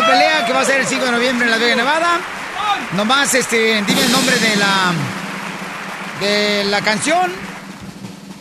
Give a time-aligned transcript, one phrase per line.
[0.00, 2.18] La pelea que va a ser el 5 de noviembre en Las Vegas, Nevada.
[2.92, 4.92] Nomás, este, dime el nombre de la
[6.20, 7.32] de la canción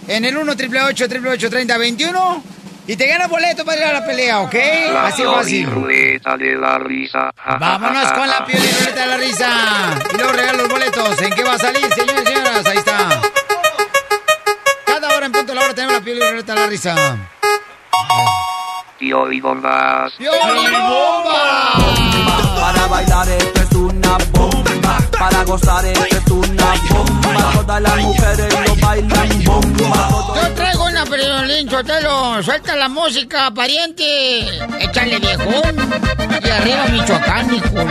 [0.08, 2.44] en el 1 888 30 21
[2.88, 4.54] y te gana boleto para ir a la pelea, ¿ok?
[4.92, 5.66] La Así fácil.
[5.70, 7.32] ruleta de la risa.
[7.60, 9.50] Vámonos con la piel y ruleta de la risa.
[10.14, 11.22] Y luego regalo los boletos.
[11.22, 12.66] ¿En qué va a salir, señores y señoras?
[12.66, 13.22] Ahí está.
[14.86, 16.96] Cada hora en punto de la hora tenemos la piel y ruleta de la risa.
[19.02, 20.14] Tío y bombas.
[22.60, 24.98] Para bailar esto es una bomba.
[25.18, 27.52] Para gozar esto es una bomba.
[27.52, 30.08] Todas las mujeres lo bailan bomba.
[30.36, 32.44] Yo traigo una Piolín Chotelo.
[32.44, 34.46] Suelta la música, pariente.
[34.80, 35.76] Échale viejón.
[36.44, 37.82] Y arriba Michoacán, hijo.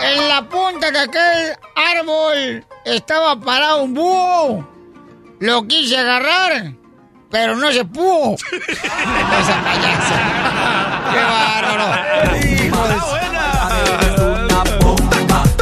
[0.00, 4.77] En la punta de aquel árbol estaba parado un búho.
[5.40, 6.72] Lo quise agarrar,
[7.30, 8.34] pero no se pudo.
[8.34, 10.18] Esa payasa.
[11.12, 11.86] ¡Qué bárbaro!
[12.46, 12.98] Hijo de-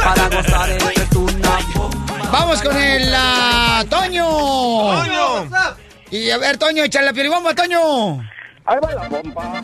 [0.03, 2.29] Para gozar esto es una bomba.
[2.31, 4.25] Vamos con el ah, Toño.
[4.25, 5.49] Toño.
[6.09, 8.19] Y a ver, Toño, échale la piribomba, Toño.
[8.65, 9.61] Ahí va la bomba.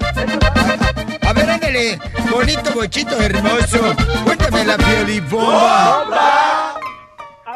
[1.25, 1.99] A ver, ándale.
[2.29, 3.95] Bonito, bochito, hermoso.
[4.23, 6.03] Cuéntame la piolibomba.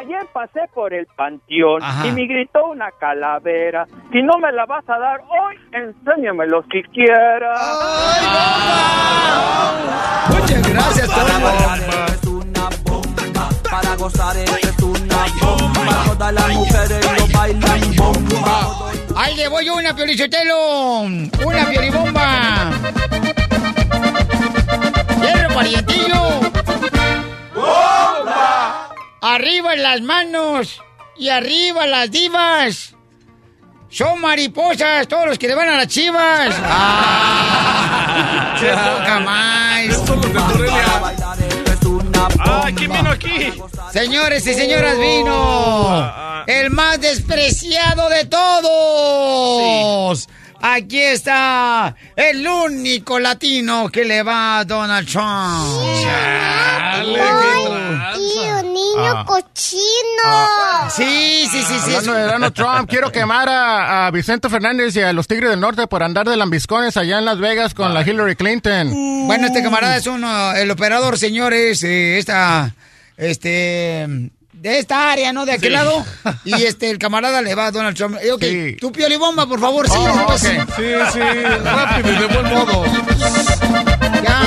[0.08, 2.06] Ayer pasé por el panteón Ajá.
[2.06, 3.86] y me gritó una calavera.
[4.10, 7.60] Si no me la vas a dar hoy, enséñamelo si quieras.
[10.30, 13.48] Muchas gracias, Para bailar esto es una bomba.
[13.70, 16.04] Para gozar es una bomba.
[16.06, 18.90] Todas las mujeres lo bailan bomba.
[19.14, 21.00] Ahí le voy una piolichotelo.
[21.02, 22.70] Una piolibomba.
[25.20, 26.48] Hierro parientillo.
[29.20, 30.80] Arriba las manos
[31.16, 32.94] y arriba las divas.
[33.90, 36.54] Son mariposas todos los que le van a las chivas.
[36.62, 38.54] ¡Ah!
[38.60, 39.86] ¡Qué poca más!
[42.38, 43.52] ¡Ah, quién vino aquí!
[43.92, 50.28] Señores y señoras, vino el más despreciado de todos.
[50.60, 55.84] Aquí está el único latino que le va a Donald Trump.
[58.14, 59.24] Tío, niño Ah.
[59.26, 60.90] cochino.
[60.90, 61.94] Sí, sí, sí, sí.
[61.94, 65.60] Hablando de Donald Trump, quiero quemar a, a Vicente Fernández y a los Tigres del
[65.60, 69.26] Norte por andar de lambiscones allá en Las Vegas con la Hillary Clinton.
[69.26, 72.74] Bueno, este camarada es uno, el operador, señores, eh, esta,
[73.16, 74.30] este,
[74.60, 75.44] de esta área, ¿no?
[75.46, 75.74] De aquel Sí.
[75.76, 76.04] lado.
[76.44, 78.16] Y este, el camarada le va a Donald Trump.
[78.32, 78.76] Ok, Sí.
[78.80, 79.94] tú piolibomba, por favor, sí.
[79.96, 80.42] Oh, pues.
[80.44, 80.50] ok.
[80.76, 81.20] Sí, sí,
[81.64, 82.84] rápido y de buen modo.
[84.22, 84.42] Ya,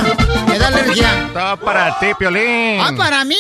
[0.47, 1.25] me da alergia.
[1.27, 2.79] Está para ti, Piolín.
[2.81, 3.35] Ah, para mí.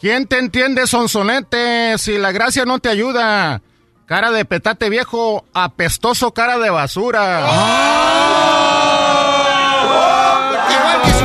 [0.00, 3.62] ¿Quién te entiende, sonsonete, si la gracia no te ayuda?
[4.06, 7.40] Cara de petate viejo, apestoso cara de basura.
[10.70, 11.24] Igual que su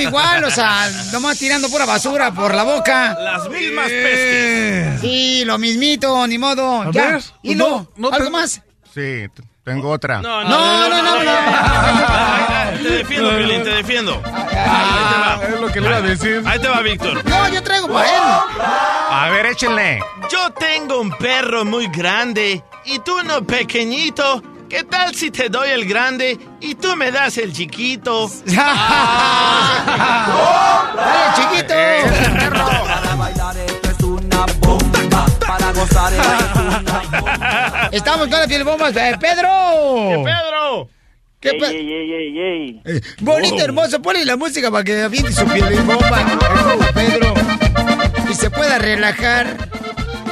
[0.00, 3.16] igual, o sea, nomás tirando pura basura por la boca.
[3.18, 5.00] Las mismas pestes.
[5.00, 6.90] Sí, lo mismito, ni modo.
[6.92, 7.12] Ya.
[7.12, 8.08] ver, ¿Y no, no?
[8.08, 8.62] no ¿Algo te- más?
[8.94, 9.26] Sí,
[9.64, 10.20] tengo otra.
[10.20, 11.20] No, No, no, no, no.
[12.82, 14.22] Te defiendo, Piolín, te defiendo.
[14.26, 16.42] Ah, es lo que le iba a decir.
[16.46, 17.24] Ahí te va, Víctor.
[17.28, 18.22] No, yo traigo para él.
[19.10, 20.00] A ver, échenle.
[20.30, 24.42] Yo tengo un perro muy grande y tú uno pequeñito.
[24.70, 28.30] ¿Qué tal si te doy el grande y tú me das el chiquito?
[28.46, 28.68] Dale,
[31.34, 31.74] chiquito.
[31.74, 35.26] Para bailar esto es una bomba.
[35.46, 36.60] Para gozar esto.
[37.90, 38.94] Estamos con las piel bombas.
[38.96, 39.48] Eh, Pedro.
[40.24, 40.88] Pedro!
[41.40, 42.82] ¿Qué Ey, pa- ey, ey, ey, ey.
[42.84, 46.22] Eh, bonito, hermoso, ponle la música para que aviente su piel bomba.
[46.94, 47.34] Pedro.
[48.30, 49.56] Y se pueda relajar.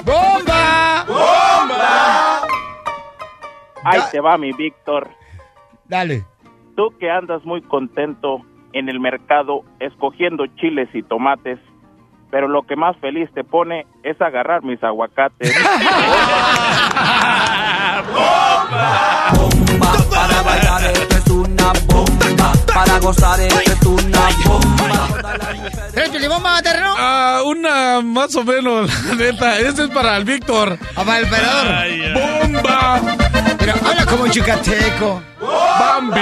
[0.04, 1.04] ¡Bomba!
[1.08, 2.37] ¡Bomba!
[3.88, 5.08] Ahí te va mi Víctor.
[5.86, 6.24] Dale.
[6.76, 8.42] Tú que andas muy contento
[8.72, 11.58] en el mercado escogiendo chiles y tomates,
[12.30, 15.52] pero lo que más feliz te pone es agarrar mis aguacates.
[20.10, 22.52] Para bailar esto es una bomba.
[22.74, 25.08] Para gozar esto es una bomba.
[25.92, 26.94] ¿Tres pilibomba, terreno?
[26.96, 29.58] Ah, una más o menos, la neta.
[29.58, 30.78] Este es para el Víctor.
[30.96, 31.66] Ah, para el emperador.
[32.14, 33.27] ¡Bomba!
[33.70, 35.22] Pero habla como chicateco.
[35.40, 36.20] ¡Bambi!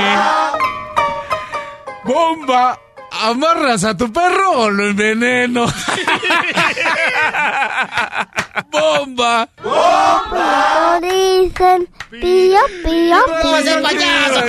[2.03, 2.77] ¡Bomba!
[3.23, 5.67] ¿Amarras a tu perro o lo enveneno?
[8.73, 9.49] ¡Bomba!
[9.63, 14.41] Lo dicen pío, pío, ¡Vamos a ser payaso,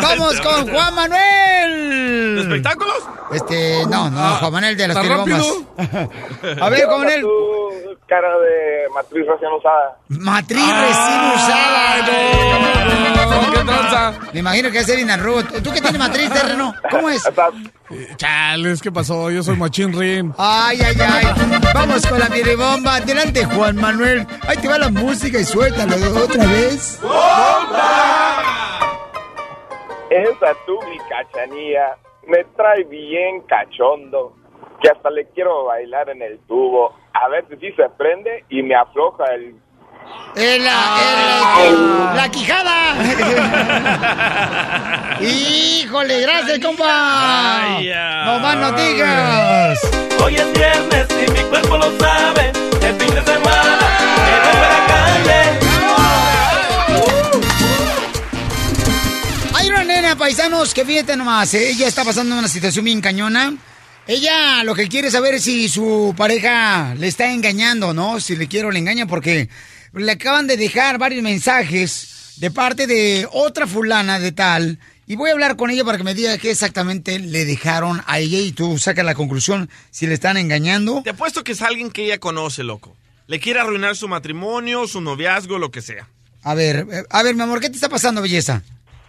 [0.00, 2.36] Vamos con Juan Manuel.
[2.36, 3.02] ¿De espectáculos?
[3.32, 5.46] Este, no, no, Ah, Juan Manuel de las ¿está piribombas.
[6.60, 7.26] A ver, ¿Qué Juan Manuel.
[8.06, 9.96] cara de matriz recién usada.
[10.08, 12.04] Matriz recién usada.
[13.52, 14.12] ¿Qué tranza?
[14.32, 15.42] Me imagino que es bien arrugo.
[15.44, 16.74] ¿Tú qué tienes matriz, terreno?
[16.90, 17.22] ¿Cómo es?
[18.16, 19.30] Chales, ¿qué pasó?
[19.30, 20.34] Yo soy Machín Rin.
[20.38, 21.26] Ay, ay, ay.
[21.74, 22.96] Vamos con la piribomba.
[22.96, 24.26] Adelante, Juan Manuel.
[24.46, 26.98] Ahí te va la música y suéltalo otra vez.
[30.10, 31.96] Esa tú, mi cachanía,
[32.32, 34.34] me trae bien cachondo,
[34.80, 38.62] que hasta le quiero bailar en el tubo, a ver si sí se prende y
[38.62, 39.54] me afloja el...
[40.34, 40.98] En la,
[41.62, 42.96] en la, la quijada.
[45.20, 47.78] Híjole, gracias, compa.
[48.24, 49.78] No más no digas.
[50.24, 52.50] Hoy es viernes y mi cuerpo lo sabe.
[52.82, 55.58] El fin de semana a la calle.
[59.92, 61.68] Nena, paisanos, que fíjate nomás, ¿eh?
[61.68, 63.54] ella está pasando una situación bien cañona.
[64.06, 68.18] Ella lo que quiere saber es si su pareja le está engañando, ¿no?
[68.18, 69.50] Si le quiere o le engaña, porque
[69.92, 74.78] le acaban de dejar varios mensajes de parte de otra fulana de tal.
[75.06, 78.18] Y voy a hablar con ella para que me diga qué exactamente le dejaron a
[78.18, 81.02] ella y tú sacas la conclusión si le están engañando.
[81.04, 82.96] Te apuesto que es alguien que ella conoce, loco.
[83.26, 86.08] Le quiere arruinar su matrimonio, su noviazgo, lo que sea.
[86.42, 88.62] A ver, eh, a ver, mi amor, ¿qué te está pasando, belleza?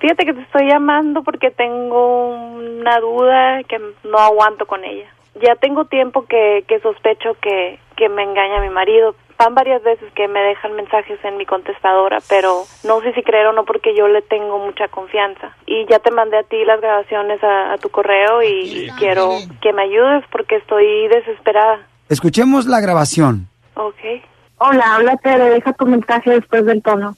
[0.03, 5.07] Fíjate que te estoy llamando porque tengo una duda que no aguanto con ella.
[5.41, 9.15] Ya tengo tiempo que, que sospecho que, que me engaña mi marido.
[9.39, 13.47] Van varias veces que me dejan mensajes en mi contestadora, pero no sé si creer
[13.47, 15.55] o no porque yo le tengo mucha confianza.
[15.65, 19.29] Y ya te mandé a ti las grabaciones a, a tu correo y quiero
[19.61, 21.79] que me ayudes porque estoy desesperada.
[22.09, 23.47] Escuchemos la grabación.
[23.75, 24.21] Ok.
[24.57, 27.15] Hola, habla Tere, deja tu mensaje después del tono.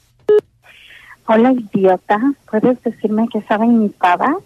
[1.28, 4.36] Hola, idiota, ¿puedes decirme que estaba imitada?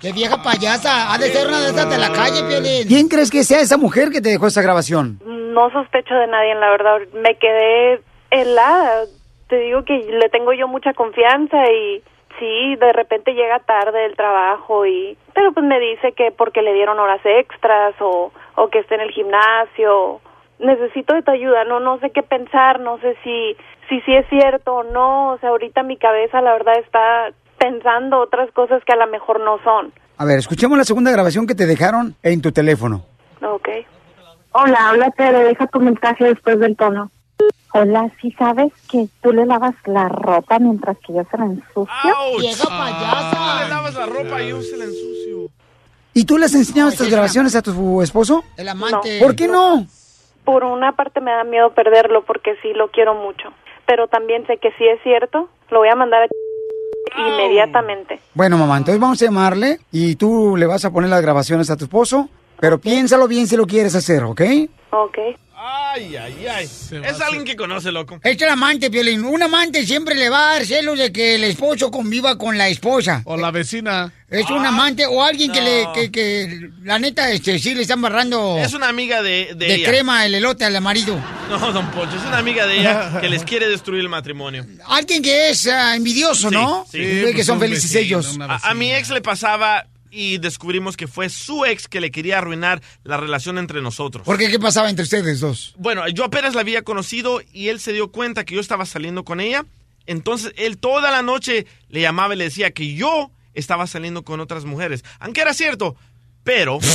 [0.00, 1.12] ¡Qué vieja payasa!
[1.12, 2.88] Ha de ser una de esas de la calle, Piolín.
[2.88, 5.20] ¿Quién crees que sea esa mujer que te dejó esa grabación?
[5.24, 6.98] No sospecho de nadie, la verdad.
[7.14, 8.00] Me quedé
[8.30, 9.04] helada.
[9.48, 12.02] Te digo que le tengo yo mucha confianza y
[12.40, 15.16] sí, de repente llega tarde del trabajo y...
[15.32, 19.02] Pero pues me dice que porque le dieron horas extras o, o que esté en
[19.02, 20.20] el gimnasio.
[20.58, 23.56] Necesito de tu ayuda, no, no sé qué pensar, no sé si,
[23.88, 25.32] si sí es cierto o no.
[25.32, 29.40] O sea, ahorita mi cabeza la verdad está pensando otras cosas que a lo mejor
[29.40, 29.92] no son.
[30.16, 33.04] A ver, escuchemos la segunda grabación que te dejaron en tu teléfono.
[33.42, 33.68] Ok.
[34.52, 37.10] Hola, habla Tere, deja tu mensaje después del tono.
[37.72, 41.88] Hola, ¿sí sabes que tú le lavas la ropa mientras que yo se la ensucio?
[42.38, 43.64] ¡Vieja payasa!
[43.64, 45.50] Le lavas la ropa y yo se la ensucio.
[46.12, 48.44] ¿Y tú le has enseñado estas grabaciones a tu esposo?
[48.56, 49.18] El amante.
[49.18, 49.84] ¿Por qué no?
[50.44, 53.52] Por una parte me da miedo perderlo porque sí lo quiero mucho,
[53.86, 56.26] pero también sé que si es cierto, lo voy a mandar a
[57.28, 58.20] inmediatamente.
[58.34, 61.76] Bueno, mamá, entonces vamos a llamarle y tú le vas a poner las grabaciones a
[61.76, 62.28] tu esposo,
[62.60, 64.40] pero piénsalo bien si lo quieres hacer, ¿ok?
[64.90, 65.18] Ok.
[65.66, 66.64] Ay, ay, ay.
[66.64, 68.20] Es alguien que conoce, loco.
[68.22, 69.24] Es el amante, Piolín.
[69.24, 72.68] Un amante siempre le va a dar celos de que el esposo conviva con la
[72.68, 73.22] esposa.
[73.24, 74.12] O la vecina.
[74.28, 78.02] Es un amante o alguien que le, que, que, la neta, este, sí le están
[78.02, 79.88] barrando Es una amiga de, de, de ella.
[79.88, 81.18] crema el elote al marido.
[81.48, 84.66] No, don Poncho, es una amiga de ella que les quiere destruir el matrimonio.
[84.86, 86.84] Alguien que es ah, envidioso, ¿no?
[86.90, 88.36] Sí, que son felices ellos.
[88.40, 92.38] A, a mi ex le pasaba y descubrimos que fue su ex que le quería
[92.38, 94.24] arruinar la relación entre nosotros.
[94.24, 94.48] ¿Por qué?
[94.48, 95.74] ¿Qué pasaba entre ustedes dos?
[95.76, 99.24] Bueno, yo apenas la había conocido y él se dio cuenta que yo estaba saliendo
[99.24, 99.66] con ella.
[100.06, 104.40] Entonces él toda la noche le llamaba y le decía que yo estaba saliendo con
[104.40, 105.04] otras mujeres.
[105.18, 105.96] Aunque era cierto,
[106.44, 106.78] pero...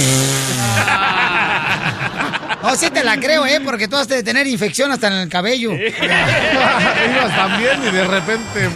[2.61, 3.61] No, sí te la creo, ¿eh?
[3.63, 5.71] Porque tú has de tener infección hasta en el cabello.
[5.73, 8.69] Ibas también y de repente...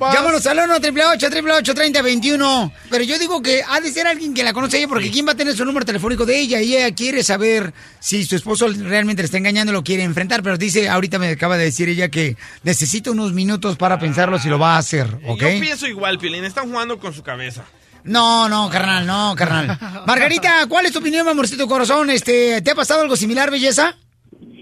[0.00, 4.52] Llámanos al 1 888 3021 Pero yo digo que ha de ser alguien que la
[4.52, 6.60] conoce a ella, porque ¿quién va a tener su número telefónico de ella?
[6.60, 10.42] Y ella quiere saber si su esposo realmente le está engañando lo quiere enfrentar.
[10.42, 14.48] Pero dice, ahorita me acaba de decir ella que necesita unos minutos para pensarlo si
[14.48, 15.40] lo va a hacer, ¿ok?
[15.40, 16.44] Yo pienso igual, Pilín.
[16.44, 17.64] Están jugando con su cabeza.
[18.04, 19.78] No, no, carnal, no, carnal.
[20.06, 22.10] Margarita, ¿cuál es tu opinión, amorcito corazón?
[22.10, 23.96] Este, ¿Te ha pasado algo similar, belleza?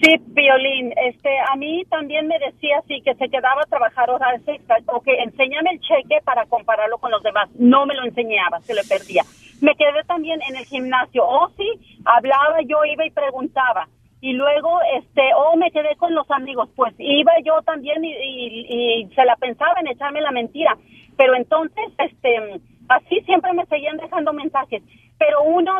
[0.02, 4.42] Sí, Piolín, este, a mí también me decía así que se quedaba a trabajar horas
[4.48, 7.48] extras o que enséñame el cheque para compararlo con los demás.
[7.54, 9.22] No me lo enseñaba, se le perdía.
[9.60, 11.22] Me quedé también en el gimnasio.
[11.24, 13.86] Oh, sí, hablaba, yo iba y preguntaba.
[14.20, 16.68] Y luego, este, oh, me quedé con los amigos.
[16.74, 20.76] Pues iba yo también y, y, y se la pensaba en echarme la mentira.
[21.16, 24.82] Pero entonces, este, así siempre me seguían dejando mensajes
[25.24, 25.78] pero uno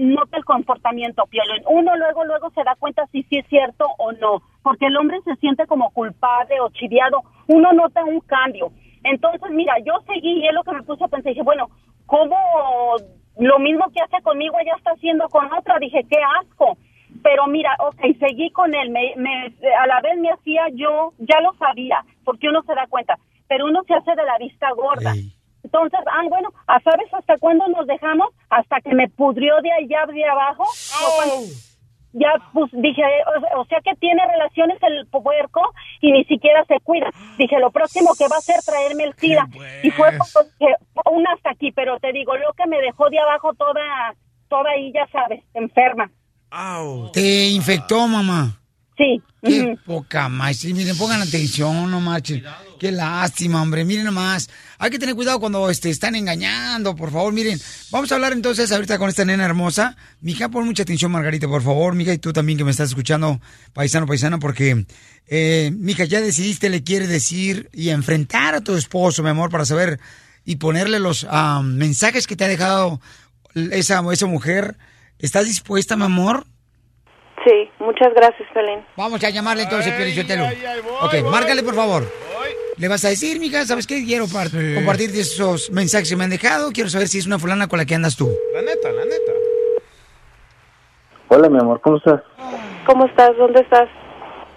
[0.00, 1.64] nota el comportamiento, Piolín.
[1.66, 5.18] Uno luego, luego se da cuenta si sí es cierto o no, porque el hombre
[5.24, 7.22] se siente como culpable o chiviado.
[7.46, 8.70] Uno nota un cambio.
[9.02, 11.30] Entonces, mira, yo seguí y es lo que me puse a pensar.
[11.30, 11.70] Dije, bueno,
[12.04, 12.36] ¿cómo
[13.38, 15.78] lo mismo que hace conmigo ella está haciendo con otra?
[15.78, 16.76] Dije, qué asco.
[17.22, 18.90] Pero mira, ok, seguí con él.
[18.90, 22.86] Me, me, a la vez me hacía yo, ya lo sabía, porque uno se da
[22.88, 23.18] cuenta,
[23.48, 25.14] pero uno se hace de la vista gorda.
[25.72, 26.50] Entonces, ah, bueno,
[26.84, 28.28] ¿sabes hasta cuándo nos dejamos?
[28.50, 30.64] Hasta que me pudrió de allá de abajo.
[32.12, 33.02] Ya, pues dije,
[33.56, 35.62] o, sea que tiene relaciones el puerco
[36.02, 37.08] y ni siquiera se cuida.
[37.38, 39.48] Dije, lo próximo que va a hacer traerme el SIDA.
[39.82, 40.10] Y fue
[41.10, 44.14] un hasta aquí, pero te digo, lo que me dejó de abajo toda,
[44.48, 46.10] toda ahí, ya sabes, enferma.
[47.14, 48.61] Te infectó, mamá.
[48.96, 49.22] Sí.
[49.42, 50.58] Qué poca más.
[50.58, 52.44] Sí, miren, pongan atención, no marchen.
[52.78, 53.84] Qué lástima, hombre.
[53.84, 54.48] Miren nomás.
[54.78, 57.32] Hay que tener cuidado cuando este, están engañando, por favor.
[57.32, 57.58] Miren,
[57.90, 59.96] vamos a hablar entonces ahorita con esta nena hermosa.
[60.20, 61.94] Mija, pon mucha atención, Margarita, por favor.
[61.94, 63.40] Mija, y tú también que me estás escuchando,
[63.72, 64.86] paisano, paisana, porque,
[65.26, 69.64] eh, mija, ya decidiste, le quiere decir y enfrentar a tu esposo, mi amor, para
[69.64, 69.98] saber
[70.44, 73.00] y ponerle los ah, mensajes que te ha dejado
[73.54, 74.76] esa, esa mujer.
[75.18, 76.46] ¿Estás dispuesta, mi amor?
[77.44, 78.80] Sí, muchas gracias, Pelín.
[78.96, 80.44] Vamos a llamarle entonces, Pielichotelo.
[81.02, 82.04] Ok, márcale, por favor.
[82.78, 84.04] Le vas a decir, mija, ¿sabes qué?
[84.04, 86.70] Quiero par- compartir esos mensajes que me han dejado.
[86.72, 88.28] Quiero saber si es una fulana con la que andas tú.
[88.54, 89.32] La neta, la neta.
[91.28, 92.22] Hola, mi amor, ¿cómo estás?
[92.86, 93.36] ¿Cómo estás?
[93.36, 93.88] ¿Dónde estás?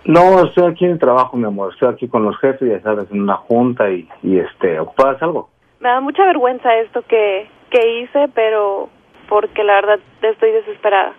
[0.06, 1.74] No, estoy aquí en el trabajo, mi amor.
[1.74, 5.50] Estoy aquí con los jefes, ya sabes, en una junta y, y este, ¿ocupadas algo?
[5.80, 8.90] Me da mucha vergüenza esto que, que hice, pero
[9.30, 11.14] porque la verdad estoy desesperada.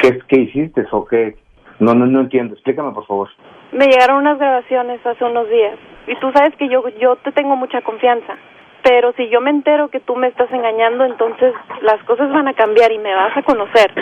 [0.00, 1.36] ¿Qué, qué hiciste o qué?
[1.78, 2.54] No, no, no entiendo.
[2.54, 3.28] Explícame, por favor.
[3.72, 5.76] Me llegaron unas grabaciones hace unos días
[6.06, 8.36] y tú sabes que yo yo te tengo mucha confianza,
[8.82, 12.54] pero si yo me entero que tú me estás engañando, entonces las cosas van a
[12.54, 13.92] cambiar y me vas a conocer.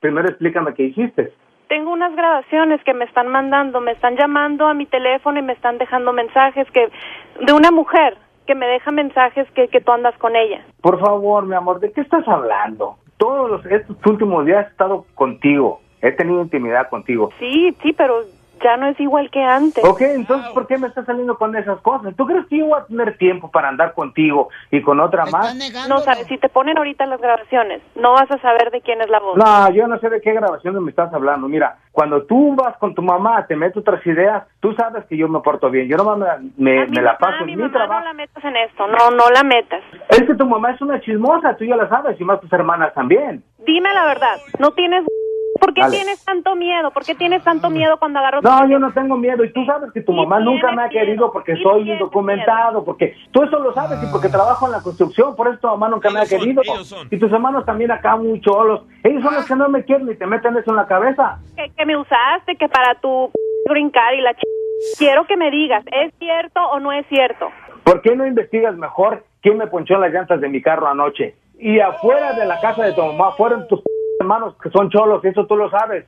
[0.00, 1.32] Primero explícame qué hiciste.
[1.68, 5.52] Tengo unas grabaciones que me están mandando, me están llamando a mi teléfono y me
[5.52, 6.88] están dejando mensajes que
[7.44, 10.64] de una mujer que me deja mensajes que, que tú andas con ella.
[10.80, 12.96] Por favor, mi amor, ¿de qué estás hablando?
[13.20, 15.82] Todos los, estos últimos días he estado contigo.
[16.00, 17.28] He tenido intimidad contigo.
[17.38, 18.22] Sí, sí, pero
[18.62, 19.84] ya no es igual que antes.
[19.84, 22.14] Ok, entonces, ¿por qué me estás saliendo con esas cosas?
[22.16, 25.54] ¿Tú crees que yo voy a tener tiempo para andar contigo y con otra más?
[25.88, 29.08] No sabes, si te ponen ahorita las grabaciones, no vas a saber de quién es
[29.10, 29.36] la voz.
[29.36, 31.48] No, yo no sé de qué grabaciones me estás hablando.
[31.48, 35.28] Mira, cuando tú vas con tu mamá, te metes otras ideas, tú sabes que yo
[35.28, 35.88] me porto bien.
[35.88, 36.26] Yo nomás me,
[36.56, 38.00] me, A mi me la mamá, paso a mi en mi mamá trabajo.
[38.00, 39.82] no la metas en esto, no, no la metas.
[40.08, 42.94] Es que tu mamá es una chismosa, tú ya la sabes, y más tus hermanas
[42.94, 43.42] también.
[43.66, 45.04] Dime la verdad, no tienes...
[45.60, 45.96] ¿Por qué Dale.
[45.96, 46.90] tienes tanto miedo?
[46.90, 49.92] ¿Por qué tienes tanto miedo cuando agarro No, yo no tengo miedo, y tú sabes
[49.92, 54.02] que tu mamá nunca me ha querido porque soy indocumentado, porque tú eso lo sabes,
[54.02, 56.62] y porque trabajo en la construcción, por eso tu mamá nunca me ha querido.
[57.10, 58.82] Y tus hermanos también acá muy cholos.
[59.04, 61.38] Ellos son los que no me quieren ni te meten eso en la cabeza.
[61.56, 63.30] que, que me usaste, que para tu
[63.68, 64.40] brincar y la ch...
[64.98, 67.50] Quiero que me digas, ¿es cierto o no es cierto?
[67.84, 71.34] ¿Por qué no investigas mejor quién me ponchó las llantas de mi carro anoche?
[71.58, 73.82] Y afuera de la casa de tu mamá fueron tus
[74.20, 76.04] hermanos que son cholos, eso tú lo sabes.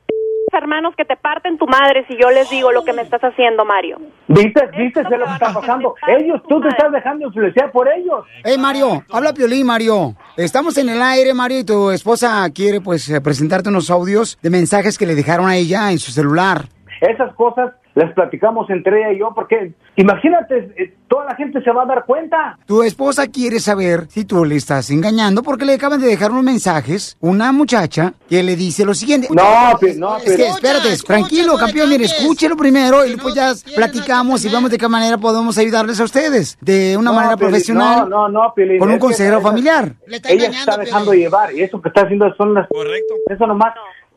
[0.51, 3.65] Hermanos que te parten tu madre si yo les digo lo que me estás haciendo,
[3.65, 3.97] Mario.
[4.27, 4.69] ¿Viste?
[4.77, 5.95] ¿Viste de lo que está pasando?
[6.07, 8.23] Ellos, tú te estás dejando influenciar por ellos.
[8.43, 10.13] Hey, Mario, habla Piolín, Mario.
[10.37, 14.51] Estamos en el aire, Mario, y tu esposa quiere, pues, eh, presentarte unos audios de
[14.51, 16.65] mensajes que le dejaron a ella en su celular.
[17.01, 21.71] Esas cosas las platicamos entre ella y yo, porque imagínate, eh, toda la gente se
[21.71, 22.57] va a dar cuenta.
[22.65, 26.43] Tu esposa quiere saber si tú le estás engañando porque le acaban de dejar unos
[26.43, 29.27] mensajes una muchacha que le dice lo siguiente.
[29.31, 33.53] No, pe- no, Es que, pero- espérate, tranquilo, campeón, mire, escúchelo primero y después ya
[33.75, 38.09] platicamos y vemos de qué manera podemos ayudarles a ustedes de una No, manera profesional.
[38.09, 39.93] No, no, no, Con un consejero ella- familiar.
[40.07, 42.67] Ella se está dejando llevar y eso que está haciendo son las...
[42.69, 43.13] Correcto.
[43.29, 43.73] Eso nomás...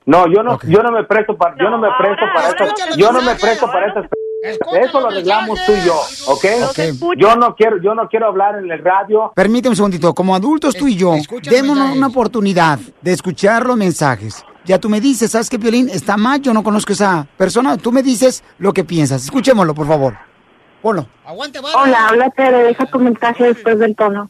[0.07, 3.11] No, yo no, yo no me presto para, yo no me presto para estas, yo
[3.11, 4.07] no me presto para estas.
[4.81, 6.45] Eso lo arreglamos tú y yo, ¿ok?
[7.17, 9.33] Yo no quiero, yo no quiero hablar en el radio.
[9.35, 14.45] Permíteme un segundito, como adultos tú y yo, démonos una oportunidad de escuchar los mensajes.
[14.65, 15.89] Ya tú me dices, ¿sabes qué, Piolín?
[15.89, 17.77] Está mal, yo no conozco a esa persona.
[17.77, 19.25] Tú me dices lo que piensas.
[19.25, 20.17] Escuchémoslo, por favor.
[20.83, 21.07] Ponlo.
[21.25, 24.29] Aguante, Hola, habla Tere, deja tu mensaje después del tono.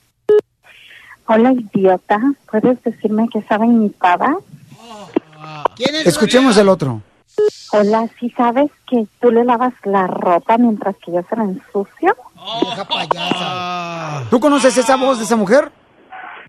[1.26, 4.36] Hola, idiota, ¿puedes decirme que saben mi pava?
[6.04, 7.02] Escuchemos el otro.
[7.72, 12.16] Hola, ¿sí sabes que tú le lavas la ropa mientras que yo se la ensucio?
[14.30, 15.70] ¿Tú conoces esa voz de esa mujer?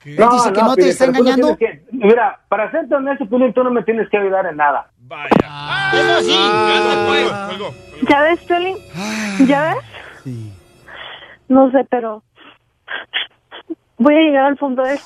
[0.01, 1.57] ¿Qué dice que no, te está no engañando?
[1.57, 4.89] que- mira, para serte honesto, Piolín, tú no me tienes que ayudar en nada.
[5.93, 6.35] Eso sí.
[8.09, 8.77] ¿Ya ves, Piolín?
[9.47, 10.33] ¿Ya ves?
[11.49, 12.23] No sé, pero
[13.97, 15.05] voy a llegar al fondo de esto.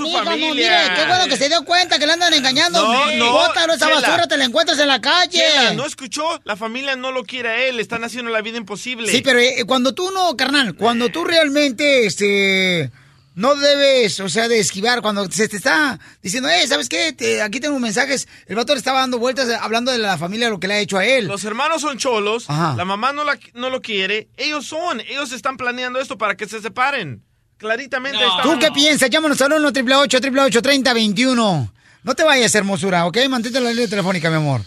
[0.00, 0.52] No, familia.
[0.54, 2.82] mire, qué bueno que se dio cuenta que le andan engañando.
[2.82, 4.00] No, no, Bótalo, esa Chela.
[4.00, 5.38] basura te la encuentras en la calle.
[5.38, 6.40] Chela, ¿no escuchó?
[6.44, 9.10] La familia no lo quiere a él, le están haciendo la vida imposible.
[9.10, 12.90] Sí, pero eh, cuando tú no, carnal, cuando tú realmente, este,
[13.34, 17.12] no debes, o sea, de esquivar, cuando se te está diciendo, eh, ¿sabes qué?
[17.12, 20.50] Te- aquí tengo mensajes, el vato le estaba dando vueltas eh, hablando de la familia,
[20.50, 21.26] lo que le ha hecho a él.
[21.28, 22.74] Los hermanos son cholos, Ajá.
[22.76, 26.46] la mamá no, la, no lo quiere, ellos son, ellos están planeando esto para que
[26.46, 27.22] se separen.
[27.58, 28.42] Claritamente están...
[28.42, 29.10] ¿Tú qué piensas?
[29.10, 31.72] Llámanos al 1 888 888 3021
[32.04, 33.18] No te vayas, hermosura, ¿ok?
[33.28, 34.62] Mantente en la línea telefónica, mi amor.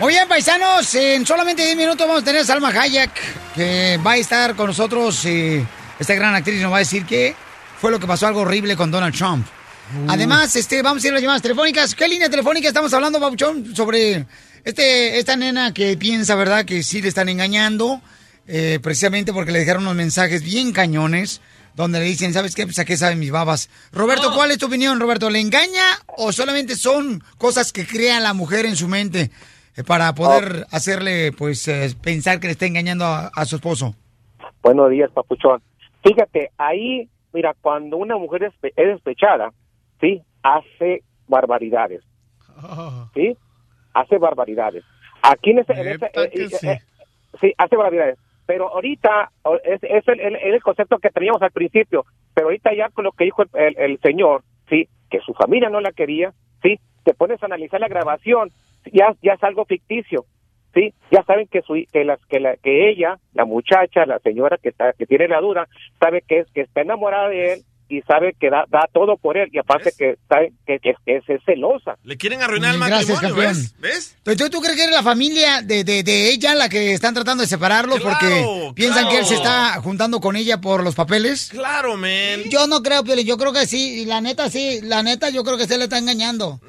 [0.00, 3.10] Muy bien, paisanos, en solamente 10 minutos vamos a tener a Salma Hayek,
[3.54, 5.24] que va a estar con nosotros.
[5.24, 5.64] eh,
[5.98, 7.34] esta gran actriz nos va a decir que
[7.80, 9.46] fue lo que pasó algo horrible con Donald Trump.
[10.08, 11.94] Además, este, vamos a ir a las llamadas telefónicas.
[11.94, 13.74] ¿Qué línea telefónica estamos hablando, Babuchón?
[13.74, 14.26] Sobre
[14.64, 18.00] este, esta nena que piensa, ¿verdad?, que sí le están engañando,
[18.46, 21.40] eh, precisamente porque le dejaron unos mensajes bien cañones,
[21.74, 22.64] donde le dicen, ¿sabes qué?
[22.64, 23.68] Pues a qué saben mis babas.
[23.92, 25.28] Roberto, ¿cuál es tu opinión, Roberto?
[25.28, 25.84] ¿Le engaña
[26.16, 29.30] o solamente son cosas que crea la mujer en su mente
[29.76, 33.94] eh, para poder hacerle, pues, eh, pensar que le está engañando a, a su esposo?
[34.62, 35.60] Buenos días, papuchón.
[36.04, 39.52] Fíjate, ahí, mira, cuando una mujer es, es despechada,
[40.00, 40.22] ¿sí?
[40.42, 42.02] Hace barbaridades,
[43.14, 43.36] ¿sí?
[43.94, 44.84] Hace barbaridades.
[45.22, 46.68] Aquí en en Neta eh, eh, sí.
[46.68, 46.80] eh,
[47.40, 48.18] sí, hace barbaridades.
[48.46, 49.30] Pero ahorita
[49.64, 52.04] es, es el, el- el concepto que teníamos al principio,
[52.34, 54.86] pero ahorita ya con lo que dijo el, el- el señor, ¿sí?
[55.08, 56.78] Que su familia no la quería, ¿sí?
[57.04, 58.50] Te pones a analizar la grabación,
[58.92, 60.26] ya, ya es algo ficticio,
[60.74, 64.58] sí ya saben que su que las que la que ella la muchacha la señora
[64.58, 65.68] que está que tiene la duda
[66.00, 69.36] sabe que es que está enamorada de él y sabe que da, da todo por
[69.36, 72.80] él y aparte que sabe que, que, que es, es celosa Le quieren arruinar el
[72.80, 73.54] Gracias, matrimonio, campeón.
[73.54, 73.80] ¿ves?
[73.80, 74.16] ¿Ves?
[74.18, 77.42] Entonces, ¿tú crees que es la familia de, de, de ella la que están tratando
[77.42, 81.50] de separarlos porque piensan que él se está juntando con ella por los papeles?
[81.50, 82.44] Claro, man.
[82.50, 85.44] Yo no creo, Piolín, yo creo que sí, y la neta sí, la neta yo
[85.44, 86.60] creo que se le está engañando.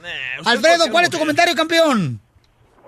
[0.46, 2.20] Alfredo, ¿cuál es tu comentario, campeón?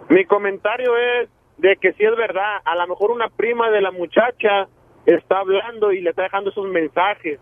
[0.10, 3.92] Mi comentario es de que si es verdad, a lo mejor una prima de la
[3.92, 4.68] muchacha
[5.06, 7.40] está hablando y le está dejando esos mensajes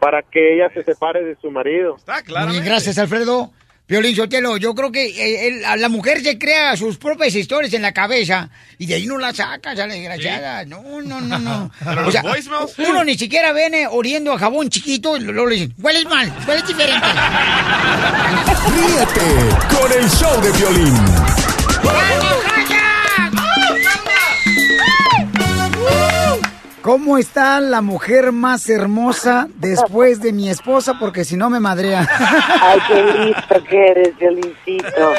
[0.00, 1.96] para que ella se separe de su marido.
[1.96, 3.52] Está bien, gracias, Alfredo.
[3.86, 7.74] Piolín Sotelo, yo creo que eh, el- a la mujer se crea sus propias historias
[7.74, 10.64] en la cabeza y de ahí no la saca, ya la desgraciada.
[10.64, 11.72] No, no, no, no.
[11.84, 12.78] Pero O los sea, voicemails.
[12.78, 16.66] uno ni siquiera viene oriendo a jabón chiquito y luego le dicen, hueles mal, hueles
[16.68, 17.06] diferente.
[18.76, 20.94] Ríete con el show de violín.
[26.82, 30.94] ¿Cómo está la mujer más hermosa después de mi esposa?
[30.98, 32.08] Porque si no me madrea.
[32.62, 35.12] Ay, qué listo que eres, Violincito.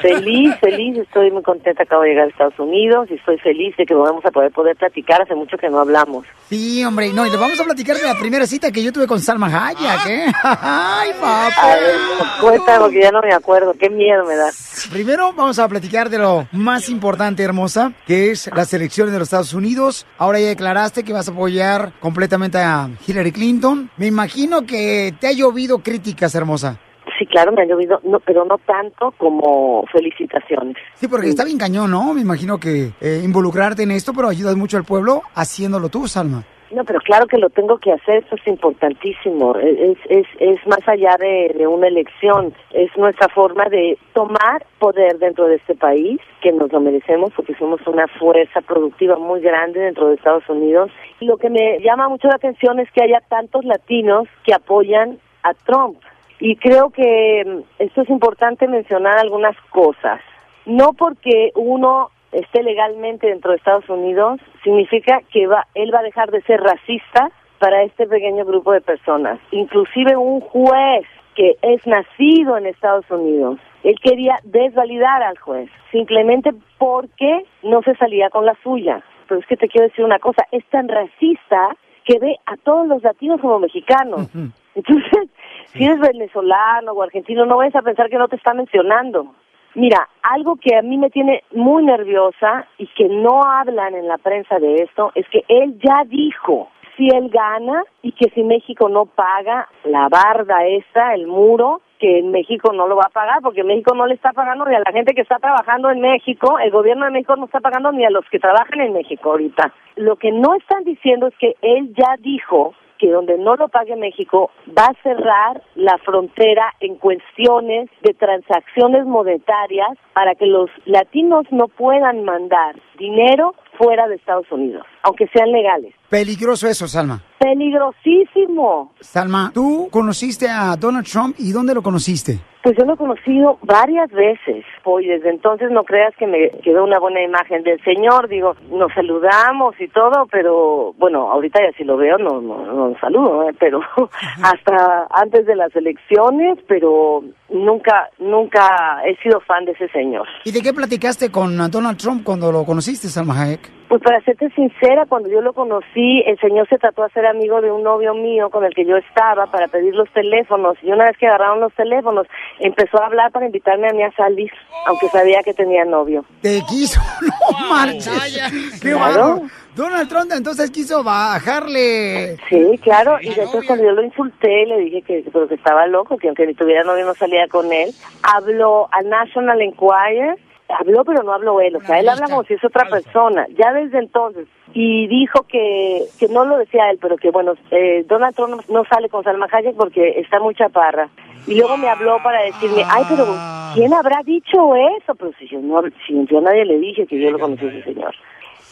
[0.00, 1.84] Feliz, feliz, estoy muy contenta.
[1.84, 4.74] Acabo de llegar a Estados Unidos y estoy feliz de que vamos a poder poder
[4.76, 5.22] platicar.
[5.22, 6.26] Hace mucho que no hablamos.
[6.48, 9.06] Sí, hombre, no, y le vamos a platicar de la primera cita que yo tuve
[9.06, 10.32] con Salma Hayek, ¿eh?
[10.42, 12.40] Ay, A ver, papá.
[12.40, 13.72] cuenta porque ya no me acuerdo.
[13.78, 14.50] Qué miedo me da.
[14.90, 19.26] Primero vamos a platicar de lo más importante, hermosa, que es las elecciones de los
[19.26, 20.06] Estados Unidos.
[20.18, 23.90] Ahora ya declaraste que vas a apoyar completamente a Hillary Clinton.
[23.98, 26.80] Me imagino que te ha llovido críticas, hermosa.
[27.18, 30.76] Sí, claro, me han llovido, no, pero no tanto como felicitaciones.
[30.94, 32.14] Sí, porque está bien cañón, ¿no?
[32.14, 36.42] Me imagino que eh, involucrarte en esto, pero ayudas mucho al pueblo haciéndolo tú, Salma.
[36.72, 39.54] No, pero claro que lo tengo que hacer, eso es importantísimo.
[39.56, 45.18] Es, es, es más allá de, de una elección, es nuestra forma de tomar poder
[45.18, 49.80] dentro de este país, que nos lo merecemos porque somos una fuerza productiva muy grande
[49.80, 50.90] dentro de Estados Unidos.
[51.20, 55.18] Y lo que me llama mucho la atención es que haya tantos latinos que apoyan
[55.42, 55.98] a Trump.
[56.40, 60.20] Y creo que mm, esto es importante mencionar algunas cosas.
[60.64, 66.02] No porque uno esté legalmente dentro de Estados Unidos, significa que va, él va a
[66.02, 69.38] dejar de ser racista para este pequeño grupo de personas.
[69.50, 76.50] Inclusive un juez que es nacido en Estados Unidos, él quería desvalidar al juez, simplemente
[76.78, 79.02] porque no se salía con la suya.
[79.28, 82.86] Pero es que te quiero decir una cosa, es tan racista que ve a todos
[82.86, 84.28] los latinos como mexicanos.
[84.74, 85.28] Entonces,
[85.66, 89.34] si eres venezolano o argentino, no vayas a pensar que no te está mencionando.
[89.74, 94.18] Mira, algo que a mí me tiene muy nerviosa y que no hablan en la
[94.18, 98.90] prensa de esto es que él ya dijo si él gana y que si México
[98.90, 103.64] no paga la barda esa, el muro, que México no lo va a pagar porque
[103.64, 106.70] México no le está pagando ni a la gente que está trabajando en México, el
[106.70, 109.72] gobierno de México no está pagando ni a los que trabajan en México ahorita.
[109.96, 113.96] Lo que no están diciendo es que él ya dijo que donde no lo pague
[113.96, 121.44] México va a cerrar la frontera en cuestiones de transacciones monetarias para que los latinos
[121.50, 125.94] no puedan mandar dinero fuera de Estados Unidos, aunque sean legales.
[126.12, 127.22] Peligroso eso, Salma.
[127.38, 128.92] Peligrosísimo.
[129.00, 132.38] Salma, tú conociste a Donald Trump y ¿dónde lo conociste?
[132.62, 134.64] Pues yo lo he conocido varias veces,
[135.00, 138.92] y desde entonces no creas que me quedó una buena imagen del señor, digo, nos
[138.92, 143.48] saludamos y todo, pero bueno, ahorita ya si lo veo no, no, no lo saludo,
[143.48, 143.54] ¿eh?
[143.58, 143.80] pero
[144.42, 150.28] hasta antes de las elecciones, pero nunca, nunca he sido fan de ese señor.
[150.44, 153.81] ¿Y de qué platicaste con Donald Trump cuando lo conociste, Salma Hayek?
[153.92, 157.60] Pues para serte sincera, cuando yo lo conocí, el señor se trató de ser amigo
[157.60, 160.78] de un novio mío con el que yo estaba para pedir los teléfonos.
[160.82, 162.26] Y una vez que agarraron los teléfonos,
[162.58, 164.50] empezó a hablar para invitarme a mí a salir,
[164.86, 166.24] aunque sabía que tenía novio.
[166.40, 168.80] Te quiso, no marches.
[168.80, 169.42] Qué Claro.
[169.76, 172.38] Donald Trump entonces quiso bajarle.
[172.48, 176.16] Sí, claro, y después cuando yo lo insulté, le dije que, pero que estaba loco,
[176.16, 177.90] que aunque ni tuviera novio no salía con él,
[178.22, 182.54] habló a National Enquirer, habló pero no habló él, o sea, él habla como si
[182.54, 187.16] es otra persona, ya desde entonces, y dijo que, que no lo decía él, pero
[187.16, 191.08] que bueno, eh, Donald Trump no, sale con Salma Hayek porque está muy chaparra.
[191.46, 193.26] Y luego me habló para decirme, ay, pero
[193.74, 195.14] ¿quién habrá dicho eso?
[195.16, 197.82] Pero si yo, no, si yo nadie le dije que yo lo conocí a ese
[197.82, 198.14] señor.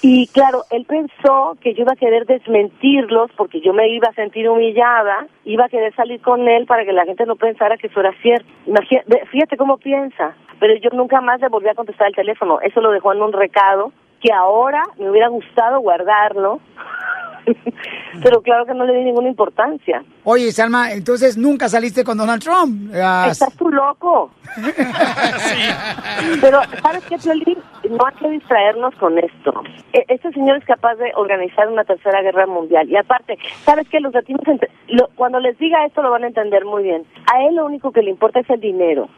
[0.03, 4.15] Y claro, él pensó que yo iba a querer desmentirlos porque yo me iba a
[4.15, 7.89] sentir humillada, iba a querer salir con él para que la gente no pensara que
[7.89, 8.49] eso era cierto.
[9.07, 10.35] Ve- fíjate cómo piensa.
[10.59, 12.61] Pero yo nunca más le volví a contestar el teléfono.
[12.63, 16.61] Eso lo dejó en un recado que ahora me hubiera gustado guardarlo.
[18.23, 20.03] Pero claro que no le di ninguna importancia.
[20.25, 22.91] Oye, Salma, entonces nunca saliste con Donald Trump.
[22.95, 24.31] Ah, Estás tú loco.
[26.41, 27.59] Pero, ¿sabes qué, Piolín?
[27.91, 29.63] No hay que distraernos con esto.
[29.93, 32.89] E- Este señor es capaz de organizar una tercera guerra mundial.
[32.89, 34.01] Y aparte, ¿sabes qué?
[34.01, 34.41] Los latinos,
[34.89, 37.05] lo- cuando les diga esto, lo van a entender muy bien.
[37.33, 39.09] A él lo único que le importa es el dinero.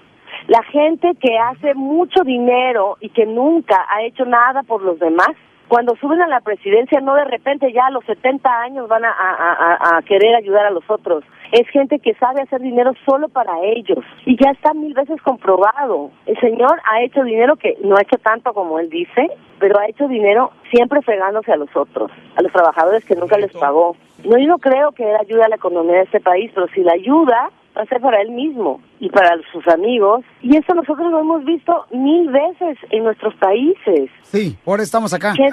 [0.48, 5.28] La gente que hace mucho dinero y que nunca ha hecho nada por los demás,
[5.72, 9.08] cuando suben a la presidencia, no de repente ya a los 70 años van a,
[9.10, 11.24] a- a- a querer ayudar a los otros.
[11.50, 14.00] Es gente que sabe hacer dinero solo para ellos.
[14.26, 16.10] Y ya está mil veces comprobado.
[16.26, 19.86] El señor ha hecho dinero que no ha hecho tanto como él dice, pero ha
[19.86, 23.96] hecho dinero siempre fregándose a los otros, a los trabajadores que nunca les pagó.
[24.24, 26.82] No, yo no creo que él ayude a la economía de este país, pero si
[26.82, 30.24] la ayuda, va a ser para él mismo y para sus amigos.
[30.42, 34.10] Y eso nosotros lo hemos visto mil veces en nuestros países.
[34.22, 35.32] Sí, eso estamos acá.
[35.36, 35.50] ¿Qué-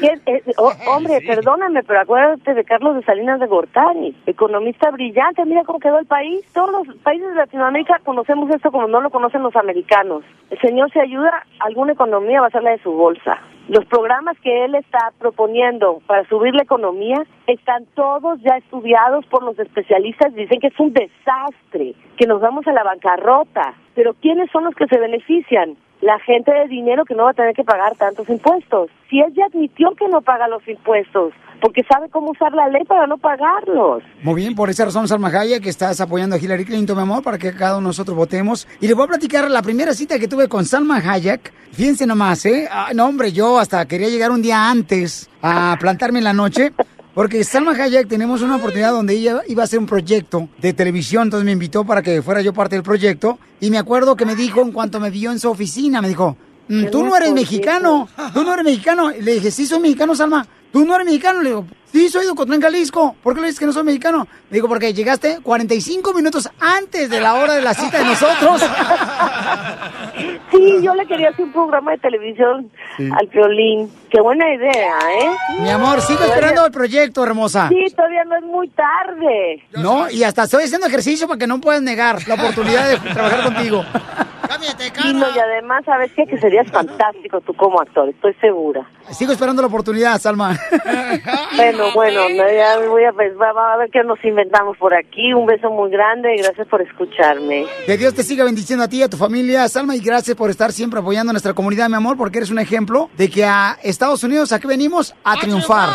[0.00, 5.44] qué- eh, oh, hombre, perdóname, pero acuérdate de Carlos de Salinas de Gortari, economista brillante,
[5.44, 6.44] mira cómo quedó el país.
[6.52, 10.22] Todos los países de Latinoamérica conocemos esto como no lo conocen los americanos.
[10.50, 13.38] El señor se ayuda alguna economía va a ser la de su bolsa.
[13.68, 19.42] Los programas que él está proponiendo para subir la economía están todos ya estudiados por
[19.42, 20.34] los especialistas.
[20.34, 23.74] Dicen que es un desastre, que nos vamos a la bancarrota.
[23.94, 25.76] Pero ¿quiénes son los que se benefician?
[26.00, 28.90] La gente de dinero que no va a tener que pagar tantos impuestos.
[29.10, 32.84] Si él ya admitió que no paga los impuestos, porque sabe cómo usar la ley
[32.84, 34.02] para no pagarlos.
[34.22, 37.22] Muy bien, por esa razón, Salma Hayek, que estás apoyando a Hillary Clinton, mi amor,
[37.22, 38.68] para que cada uno de nosotros votemos.
[38.80, 41.52] Y le voy a platicar la primera cita que tuve con Salma Hayek.
[41.72, 42.68] Fíjense nomás, ¿eh?
[42.70, 46.72] Ah, no, hombre, yo hasta quería llegar un día antes a plantarme en la noche.
[47.14, 51.24] Porque Salma Hayek tenemos una oportunidad donde ella iba a hacer un proyecto de televisión,
[51.24, 53.38] entonces me invitó para que fuera yo parte del proyecto.
[53.60, 56.36] Y me acuerdo que me dijo, en cuanto me vio en su oficina, me dijo,
[56.68, 59.10] "Mm, tú no eres mexicano, tú no eres mexicano.
[59.10, 60.46] Y le dije, sí, soy mexicano, Salma.
[60.72, 61.42] Tú no eres mexicano.
[61.42, 63.16] Le digo, Sí, soy de Ocotlán, Jalisco.
[63.22, 64.28] ¿Por qué le dices que no soy mexicano?
[64.50, 68.60] Me digo, porque llegaste 45 minutos antes de la hora de la cita de nosotros.
[70.50, 73.90] Sí, yo le quería hacer un programa de televisión al violín.
[74.10, 75.30] Qué buena idea, ¿eh?
[75.60, 77.68] Mi amor, sigo esperando el proyecto, hermosa.
[77.68, 79.62] Sí, todavía no es muy tarde.
[79.72, 83.44] No, y hasta estoy haciendo ejercicio para que no puedas negar la oportunidad de trabajar
[83.44, 83.84] contigo.
[85.02, 86.24] Sí, no, y además, ¿sabes qué?
[86.26, 88.88] Que serías fantástico tú como actor, estoy segura.
[89.10, 90.56] Sigo esperando la oportunidad, Salma.
[91.56, 94.94] Bueno, bueno, no, ya voy a, pues, va- va a ver qué nos inventamos por
[94.94, 95.32] aquí.
[95.32, 97.66] Un beso muy grande y gracias por escucharme.
[97.86, 100.50] Que Dios te siga bendiciendo a ti y a tu familia, Salma, y gracias por
[100.50, 103.78] estar siempre apoyando a nuestra comunidad, mi amor, porque eres un ejemplo de que a
[103.82, 105.14] Estados Unidos, ¿a qué venimos?
[105.24, 105.88] A triunfar.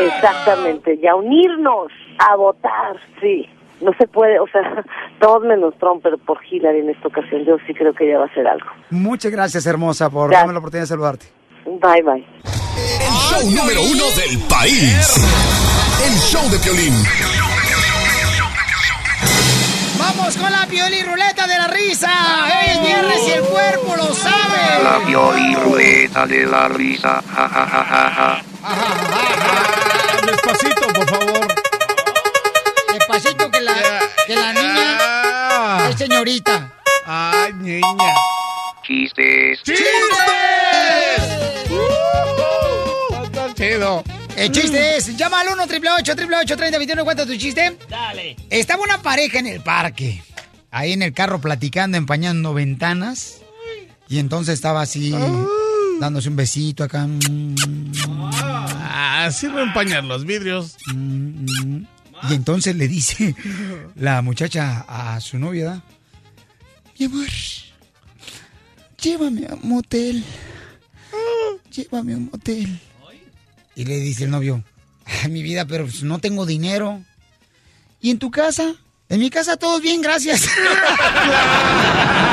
[0.00, 1.88] Exactamente, y a unirnos,
[2.18, 3.48] a votar, sí.
[3.80, 4.62] No se puede, o sea,
[5.20, 8.24] todos menos Trump, pero por Hillary en esta ocasión yo sí creo que ella va
[8.24, 8.66] a hacer algo.
[8.90, 10.40] Muchas gracias, hermosa, por Gracias.
[10.42, 11.26] darme la oportunidad de saludarte.
[11.66, 12.24] Bye, bye.
[12.76, 15.16] El show número uno del país.
[16.04, 16.94] El show de Piolín.
[19.98, 22.10] Vamos con la pioli ruleta de la risa.
[22.70, 24.82] Es viernes y el cuerpo lo sabe.
[24.82, 27.22] La violiruleta de la risa.
[27.34, 28.42] Ja, ja, ja, ja, ja.
[30.26, 30.85] Despacito,
[34.26, 36.72] que la niña es señorita.
[37.06, 38.14] Ay, niña.
[38.82, 39.60] Chistes.
[43.22, 44.04] Está chido.
[44.36, 47.78] El chiste es, llama al 1 888 3021 cuenta tu chiste.
[47.88, 48.36] Dale.
[48.50, 50.22] Estaba una pareja en el parque,
[50.70, 53.40] ahí en el carro platicando, empañando ventanas.
[54.08, 55.14] Y entonces estaba así,
[55.98, 57.08] dándose un besito acá.
[58.88, 60.76] Ah, sirve empañar los vidrios.
[62.30, 63.34] Y entonces le dice
[63.94, 65.82] la muchacha a su novia.
[66.98, 67.26] Mi amor,
[69.00, 70.24] llévame a un motel.
[71.70, 72.80] Llévame a un motel.
[73.74, 74.64] Y le dice el novio,
[75.04, 77.02] "Ay, mi vida, pero pues no tengo dinero.
[78.00, 78.74] ¿Y en tu casa?
[79.08, 80.48] En mi casa todo bien, gracias.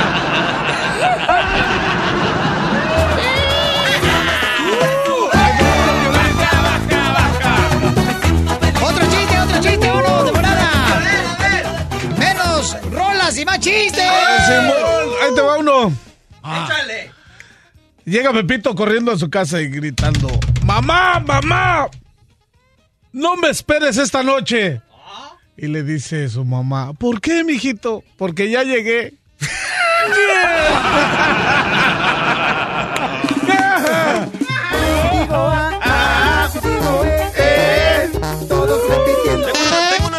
[13.33, 14.03] rolas y más chistes.
[14.47, 15.93] Simón, ahí te va uno.
[16.39, 17.11] Échale.
[18.05, 20.29] Llega Pepito corriendo a su casa y gritando:
[20.63, 21.87] ¡Mamá, mamá!
[23.11, 24.81] ¡No me esperes esta noche!
[25.55, 28.03] Y le dice su mamá: ¿Por qué, mijito?
[28.17, 29.13] Porque ya llegué.
[39.97, 40.09] Tengo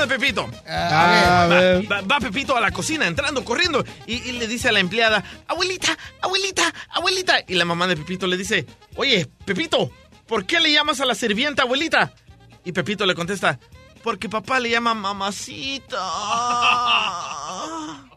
[0.94, 1.44] uno, tengo uno de Pepito.
[1.44, 1.92] A ver.
[1.92, 5.24] Va, va Pepito a la cocina, entrando, corriendo, y, y le dice a la empleada,
[5.48, 7.38] abuelita, abuelita, abuelita.
[7.48, 9.90] Y la mamá de Pepito le dice, oye, Pepito,
[10.26, 12.12] ¿por qué le llamas a la sirvienta abuelita?
[12.64, 13.58] Y Pepito le contesta,
[14.02, 15.98] porque papá le llama mamacita.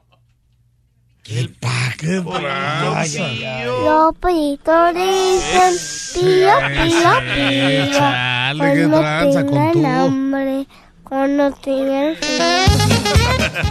[1.27, 1.93] ¿Qué pa?
[1.97, 3.27] ¡Qué tranza!
[3.65, 5.73] Los pollitos dicen
[6.13, 7.91] pío, pío, pío.
[7.91, 10.65] Chale, qué tranza con hambre,
[11.07, 12.45] cuando tengan frío.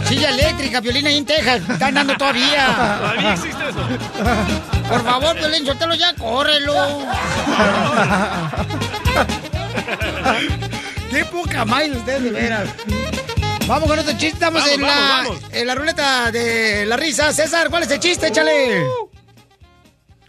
[0.05, 1.61] Silla eléctrica, violina ahí en Texas.
[1.69, 2.97] Están dando todavía.
[2.99, 3.79] Todavía existe eso.
[4.89, 6.73] Por favor, Violín, suéltalo ya, córrelo.
[11.09, 12.69] Qué poca más ustedes, de veras.
[13.67, 14.27] Vamos con otro chiste.
[14.27, 17.31] Estamos Vamos, en, la, vamos, en la ruleta de la risa.
[17.33, 18.27] César, ¿cuál es el chiste?
[18.27, 18.85] Échale.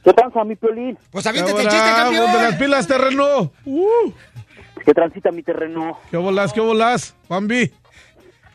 [0.04, 0.98] ¿Qué tranza, mi piolín?
[1.10, 2.58] Pues ¿Qué aviéntate el chiste, Ponte las campeón.
[2.58, 3.52] pilas, terreno!
[3.66, 4.12] Uh,
[4.88, 5.98] ¿Qué transita mi terreno?
[6.10, 7.70] ¿Qué volás, qué volás, Bambi?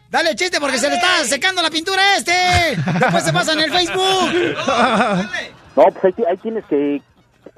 [0.10, 2.32] Dale chiste porque se le está secando la pintura a este.
[3.00, 4.58] Después se pasa en el Facebook.
[5.76, 7.04] No, pues ahí, ahí tienes que,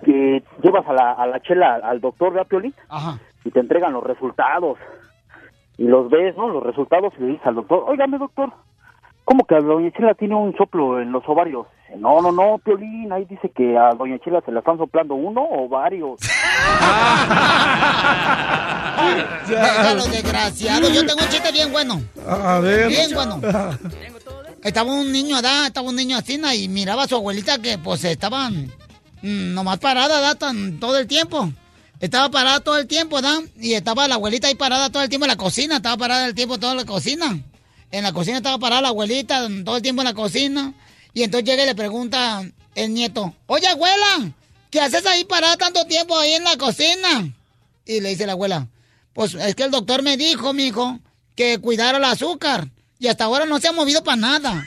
[0.04, 2.76] que llevas a la, a la chela al doctor, ¿verdad, Piolín?
[2.90, 3.18] Ajá.
[3.46, 4.78] Y te entregan los resultados.
[5.78, 6.50] Y los ves, ¿no?
[6.50, 8.52] Los resultados y le dices al doctor, óigame, doctor,
[9.26, 11.68] ¿cómo que a doña Chela tiene un soplo en los ovarios?
[11.98, 15.46] No, no, no, Piolín, ahí dice que a doña Chela se le están soplando uno
[15.50, 16.20] o varios.
[19.48, 20.90] Déjalo, desgraciado.
[20.90, 22.02] Yo tengo un chiste bien bueno.
[22.28, 22.88] A ver.
[22.88, 23.42] Bien bueno.
[24.64, 25.68] Estaba un niño, ¿verdad?
[25.68, 28.66] Estaba un niño así, y miraba a su abuelita que pues estaban
[29.22, 30.38] mm, nomás parada, ¿verdad?
[30.38, 31.50] Tan- todo el tiempo.
[32.00, 33.40] Estaba parada todo el tiempo, ¿verdad?
[33.58, 36.34] Y estaba la abuelita ahí parada todo el tiempo en la cocina, estaba parada el
[36.36, 37.38] tiempo toda la cocina.
[37.92, 40.74] En la cocina estaba parada la abuelita todo el tiempo en la cocina.
[41.14, 42.44] Y entonces llega y le pregunta
[42.76, 44.32] el nieto, oye abuela,
[44.70, 47.34] ¿qué haces ahí parada tanto tiempo ahí en la cocina?
[47.86, 48.68] Y le dice la abuela,
[49.14, 51.00] pues es que el doctor me dijo, mijo,
[51.36, 52.68] que cuidara el azúcar.
[53.00, 54.66] Y hasta ahora no se ha movido para nada.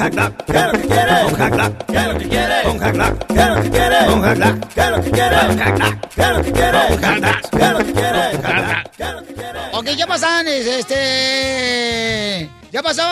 [0.00, 1.50] Chale, qué transita.
[1.50, 2.62] Jack ¿qué es lo que quiere?
[2.64, 3.96] Con Jack Black, ¿qué es lo que quiere?
[4.06, 5.36] Con Jack Black, ¿qué es lo que quiere?
[5.36, 6.78] Con Jack Black, ¿qué es lo que quiere?
[6.80, 7.60] Con Jack Black, ¿qué es lo que quiere?
[7.60, 8.30] Con Jack Black, ¿qué es lo que quiere?
[8.30, 9.58] Con Jack Black, ¿qué es lo que quiere?
[9.72, 12.50] Ok, ya pasan, es- este...
[12.72, 13.02] Ya pasó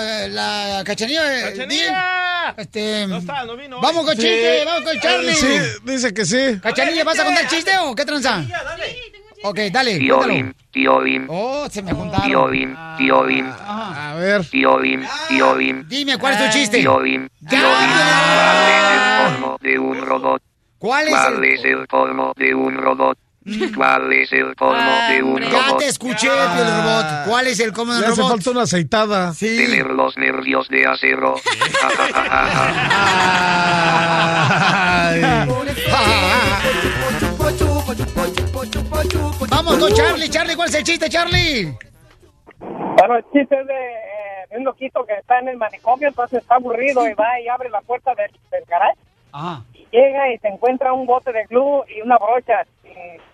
[0.00, 1.40] eh, la cachanilla.
[1.40, 2.54] eh, ¡Cachanilla!
[2.56, 3.06] Este...
[3.08, 3.80] No está, no vino.
[3.80, 4.22] Vamos con Sí.
[4.22, 5.34] chiste, vamos con Charlie.
[5.34, 6.60] Sí, dice que sí.
[6.62, 8.44] Cachanilla, ¿vas a contar chiste o qué tranza?
[9.42, 10.20] Ok, dale, Tío.
[10.22, 12.26] Bim, tío Bim, Oh, se me juntaron.
[12.28, 14.44] tío Bim, tío Bim, A ver.
[14.46, 15.84] tío Bim, tío Bim.
[15.88, 16.78] Dime, ¿cuál es tu chiste?
[16.78, 17.68] Tío Bim, tío Bim.
[17.68, 20.42] ¿Cuál es el colmo de un robot?
[20.78, 23.18] ¿Cuál es ¿Cuál el- es el colmo de un robot?
[23.74, 25.78] ¿Cuál es el colmo de un Ya robot?
[25.78, 27.06] te escuché, Piel Robot.
[27.26, 28.34] ¿Cuál es el cómodo Le del hace robot?
[28.36, 29.32] falta una aceitada.
[29.32, 29.56] Sí.
[29.56, 31.36] Tener los nervios de acero.
[39.62, 40.30] Vamos con Charlie.
[40.30, 41.76] Charlie, ¿cuál es el chiste, Charlie?
[42.58, 46.40] Bueno, el chiste es de, eh, de un loquito que está en el manicomio, entonces
[46.40, 48.98] está aburrido y va y abre la puerta del, del garage.
[49.32, 49.62] Ajá.
[49.74, 52.62] Y llega y se encuentra un bote de glue y una brocha.
[52.84, 52.88] Y,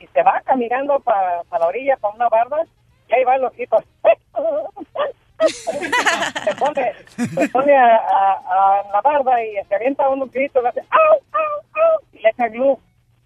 [0.05, 2.65] y se va caminando para la orilla, para una barda.
[3.09, 3.81] Y ahí va el loquito.
[5.39, 6.93] se pone,
[7.35, 10.61] se pone a, a- a la barda y se avienta unos gritos.
[10.61, 12.01] Le hace ¡au, au, au!
[12.13, 12.77] Y le echa glue.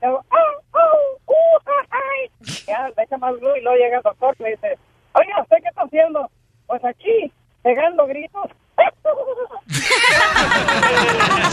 [0.02, 0.98] Luego, ¡au, au!
[1.26, 2.30] ¡uh, ay!
[2.66, 4.78] Ya le echa más glue y luego llega el doctor y le dice,
[5.12, 6.30] oiga, ¿usted qué está haciendo?
[6.66, 7.32] Pues aquí,
[7.62, 8.46] pegando gritos.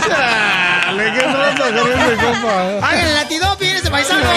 [0.07, 2.77] Dale, qué trata con ese compa.
[2.87, 4.29] ¡Hagan el antidoping ese paisano!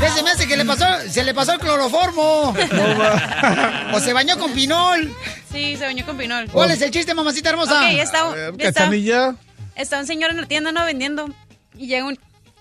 [0.00, 0.84] ¿Qué se me hace que le pasó?
[1.08, 2.54] Se le pasó el cloroformo.
[3.92, 5.12] o se bañó con pinol.
[5.50, 6.48] Sí, se bañó con pinol.
[6.50, 7.80] ¿Cuál es el chiste, mamacita hermosa?
[7.80, 9.34] Ok, está, está, Cachanilla.
[9.74, 11.26] está un señor en la tienda no vendiendo
[11.76, 12.18] y llega un,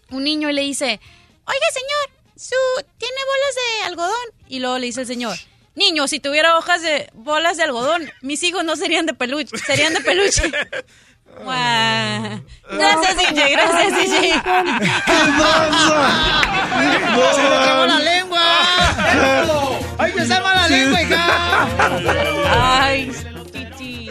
[0.10, 2.56] un niño y le dice, oiga señor, su
[2.97, 5.38] tiene bolas de algodón y luego le dice el señor,
[5.76, 9.93] niño, si tuviera hojas de bolas de algodón, mis hijos no serían de peluche, serían
[9.93, 10.52] de peluche.
[12.69, 14.34] Gracias, DJ, gracias, DJ.
[17.34, 18.41] ¡Se le trabó la lengua!
[19.97, 21.67] ¡Ay, me salva la lengua, hija!
[22.86, 23.12] Ay,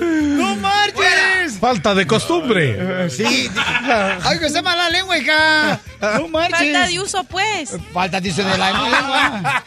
[0.01, 1.41] ¡No marches!
[1.62, 3.09] Falta de costumbre.
[3.09, 3.22] Sí.
[4.25, 5.81] ¡Ay, me salva la lengua, hija!
[6.18, 6.59] ¡No marches!
[6.59, 7.70] Falta de uso, pues.
[7.92, 9.64] Falta de uso de la lengua.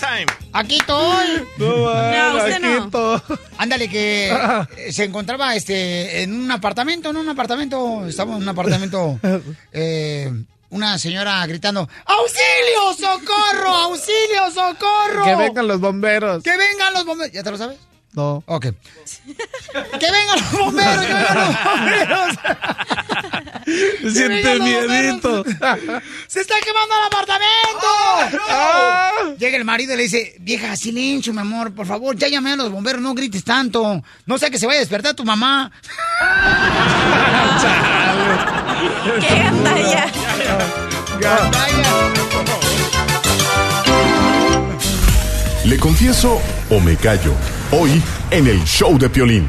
[0.00, 0.24] Time.
[0.54, 1.46] Aquí estoy.
[1.58, 2.78] No, No, usted no.
[2.78, 3.22] Aquito.
[3.58, 4.34] Ándale, que
[4.78, 9.20] eh, se encontraba este en un apartamento, en un apartamento, estamos en un apartamento,
[9.72, 10.32] eh,
[10.70, 15.24] una señora gritando, ¡Auxilio, socorro, auxilio, socorro!
[15.24, 16.42] Que vengan los bomberos.
[16.42, 17.34] ¡Que vengan los bomberos!
[17.34, 17.76] ¿Ya te lo sabes?
[18.16, 18.42] No.
[18.46, 18.64] Ok.
[20.00, 21.04] ¡Que vengan los bomberos!
[21.04, 22.34] ¡Que vengan los bomberos!
[24.14, 25.44] Siente miedito.
[26.26, 27.86] ¡Se está quemando el apartamento!
[28.48, 29.10] Ah.
[29.38, 32.56] Llega el marido y le dice, vieja, silencio, mi amor, por favor, ya llamé a
[32.56, 34.02] los bomberos, no grites tanto.
[34.24, 35.70] No sea que se vaya a despertar tu mamá.
[39.20, 40.06] ¡Qué gandalla!
[45.64, 47.34] ¿Le confieso o me callo?
[47.72, 48.00] Hoy
[48.30, 49.48] en el show de Piolín.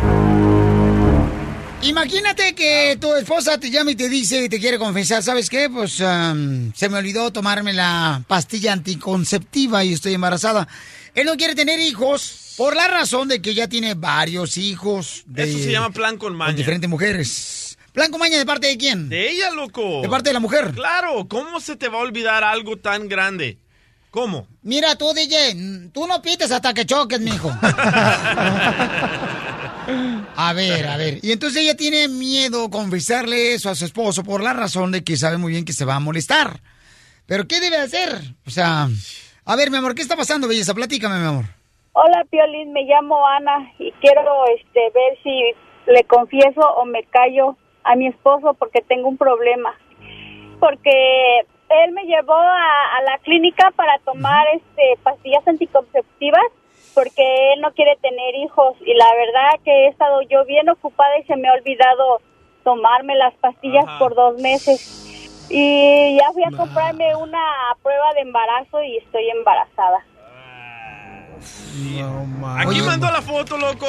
[1.83, 5.69] Imagínate que tu esposa te llama y te dice y te quiere confesar, ¿sabes qué?
[5.69, 10.67] Pues am, se me olvidó tomarme la pastilla anticonceptiva y estoy embarazada.
[11.13, 15.23] Él no quiere tener hijos por la razón de que ya tiene varios hijos.
[15.27, 16.49] De, Eso se llama plan con maña.
[16.49, 17.77] Con diferentes mujeres.
[17.93, 19.09] ¿Plan con maña de parte de quién?
[19.09, 20.01] De ella, loco.
[20.01, 20.71] De parte de la mujer.
[20.73, 23.59] Claro, ¿cómo se te va a olvidar algo tan grande?
[24.11, 24.47] ¿Cómo?
[24.63, 27.51] Mira tú, DJ, tú no pites hasta que choques, mijo.
[30.35, 31.19] A ver, a ver.
[31.23, 35.15] Y entonces ella tiene miedo confesarle eso a su esposo por la razón de que
[35.15, 36.59] sabe muy bien que se va a molestar.
[37.25, 38.09] Pero ¿qué debe hacer?
[38.45, 38.87] O sea,
[39.45, 40.73] a ver, mi amor, ¿qué está pasando, belleza?
[40.73, 41.45] Platícame, mi amor.
[41.93, 44.21] Hola, Piolín, me llamo Ana y quiero
[44.57, 49.73] este ver si le confieso o me callo a mi esposo porque tengo un problema.
[50.59, 56.45] Porque él me llevó a, a la clínica para tomar este pastillas anticonceptivas
[56.93, 61.17] porque él no quiere tener hijos y la verdad que he estado yo bien ocupada
[61.19, 62.21] y se me ha olvidado
[62.63, 65.47] tomarme las pastillas por dos meses.
[65.49, 67.39] Y ya fui a comprarme una
[67.81, 70.03] prueba de embarazo y estoy embarazada.
[72.57, 73.85] Aquí mandó la foto, loco.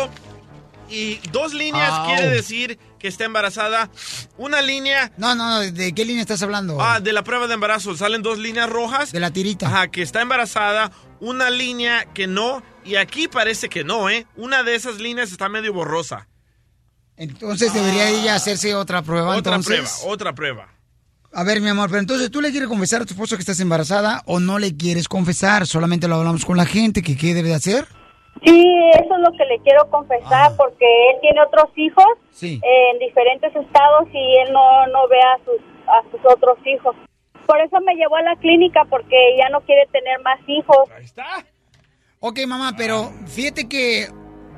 [0.90, 2.06] Y dos líneas Au.
[2.06, 3.90] quiere decir que está embarazada.
[4.36, 5.12] Una línea.
[5.16, 6.80] No, no, ¿de qué línea estás hablando?
[6.80, 7.96] Ah, de la prueba de embarazo.
[7.96, 9.12] Salen dos líneas rojas.
[9.12, 9.66] De la tirita.
[9.66, 10.90] Ajá, que está embarazada.
[11.20, 12.62] Una línea que no.
[12.84, 14.26] Y aquí parece que no, ¿eh?
[14.36, 16.28] Una de esas líneas está medio borrosa.
[17.16, 19.90] Entonces debería ella hacerse otra prueba, Otra entonces.
[19.98, 20.68] prueba, otra prueba.
[21.32, 23.60] A ver, mi amor, pero entonces tú le quieres confesar a tu esposo que estás
[23.60, 27.50] embarazada o no le quieres confesar, solamente lo hablamos con la gente, que qué debe
[27.50, 27.86] de hacer.
[28.44, 28.64] Sí,
[28.94, 32.60] eso es lo que le quiero confesar, porque él tiene otros hijos Sí.
[32.62, 36.94] en diferentes estados y él no, no ve a sus, a sus otros hijos.
[37.46, 40.88] Por eso me llevó a la clínica, porque ya no quiere tener más hijos.
[42.20, 44.08] Ok, mamá, pero fíjate que,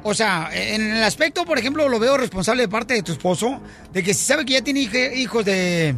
[0.03, 3.61] o sea, en el aspecto, por ejemplo, lo veo responsable de parte de tu esposo,
[3.93, 5.95] de que si sabe que ya tiene hijos de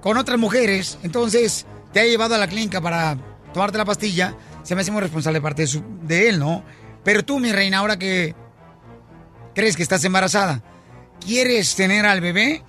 [0.00, 3.16] con otras mujeres, entonces te ha llevado a la clínica para
[3.52, 6.62] tomarte la pastilla, se me hace muy responsable de parte de, su- de él, ¿no?
[7.04, 8.34] Pero tú, mi reina, ahora que
[9.54, 10.62] crees que estás embarazada,
[11.24, 12.62] ¿quieres tener al bebé?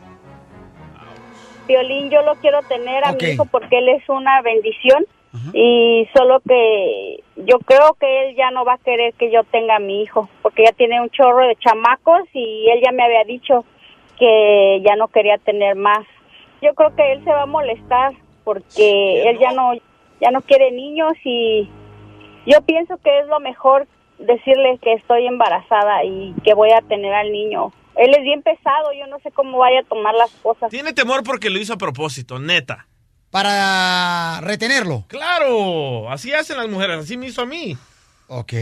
[1.67, 5.05] Violín, yo lo quiero tener a mi hijo porque él es una bendición
[5.53, 9.77] y solo que yo creo que él ya no va a querer que yo tenga
[9.77, 13.23] a mi hijo porque ya tiene un chorro de chamacos y él ya me había
[13.23, 13.63] dicho
[14.19, 16.05] que ya no quería tener más.
[16.61, 18.11] Yo creo que él se va a molestar
[18.43, 19.71] porque él ya no
[20.19, 21.69] ya no quiere niños y
[22.45, 23.87] yo pienso que es lo mejor
[24.19, 27.73] decirle que estoy embarazada y que voy a tener al niño.
[27.95, 30.69] Él es bien pesado, yo no sé cómo vaya a tomar las cosas.
[30.69, 32.87] Tiene temor porque lo hizo a propósito, neta.
[33.29, 35.05] Para retenerlo.
[35.07, 37.77] Claro, así hacen las mujeres, así me hizo a mí.
[38.27, 38.53] Ok.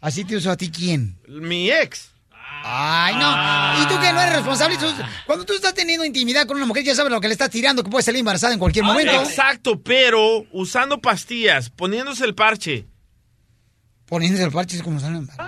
[0.00, 1.16] ¿Así te usó a ti quién?
[1.28, 2.15] Mi ex.
[2.64, 3.82] Ay, no.
[3.82, 4.76] ¿Y tú que no eres responsable?
[4.76, 4.86] Tú-
[5.26, 7.82] Cuando tú estás teniendo intimidad con una mujer, ya sabes lo que le estás tirando,
[7.84, 9.12] que puede salir embarazada en cualquier momento.
[9.12, 12.86] Exacto, pero usando pastillas, poniéndose el parche.
[14.06, 15.28] Poniéndose el parche es como salen.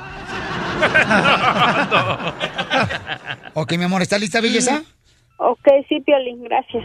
[3.54, 4.82] Ok, mi amor, ¿estás lista, belleza?
[5.38, 6.84] Ok, sí, Piolín, gracias.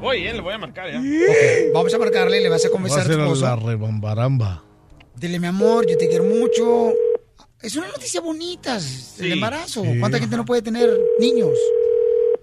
[0.00, 0.98] Voy, eh, le voy a marcar ya.
[0.98, 3.44] Ok, vamos a marcarle, le vas a Va a tu esposo.
[3.46, 4.62] la rebambaramba.
[5.16, 6.92] Dile, mi amor, yo te quiero mucho.
[7.66, 8.76] Es una noticia bonita,
[9.18, 9.82] el embarazo.
[9.82, 9.98] Sí.
[9.98, 10.88] ¿Cuánta gente no puede tener
[11.18, 11.50] niños?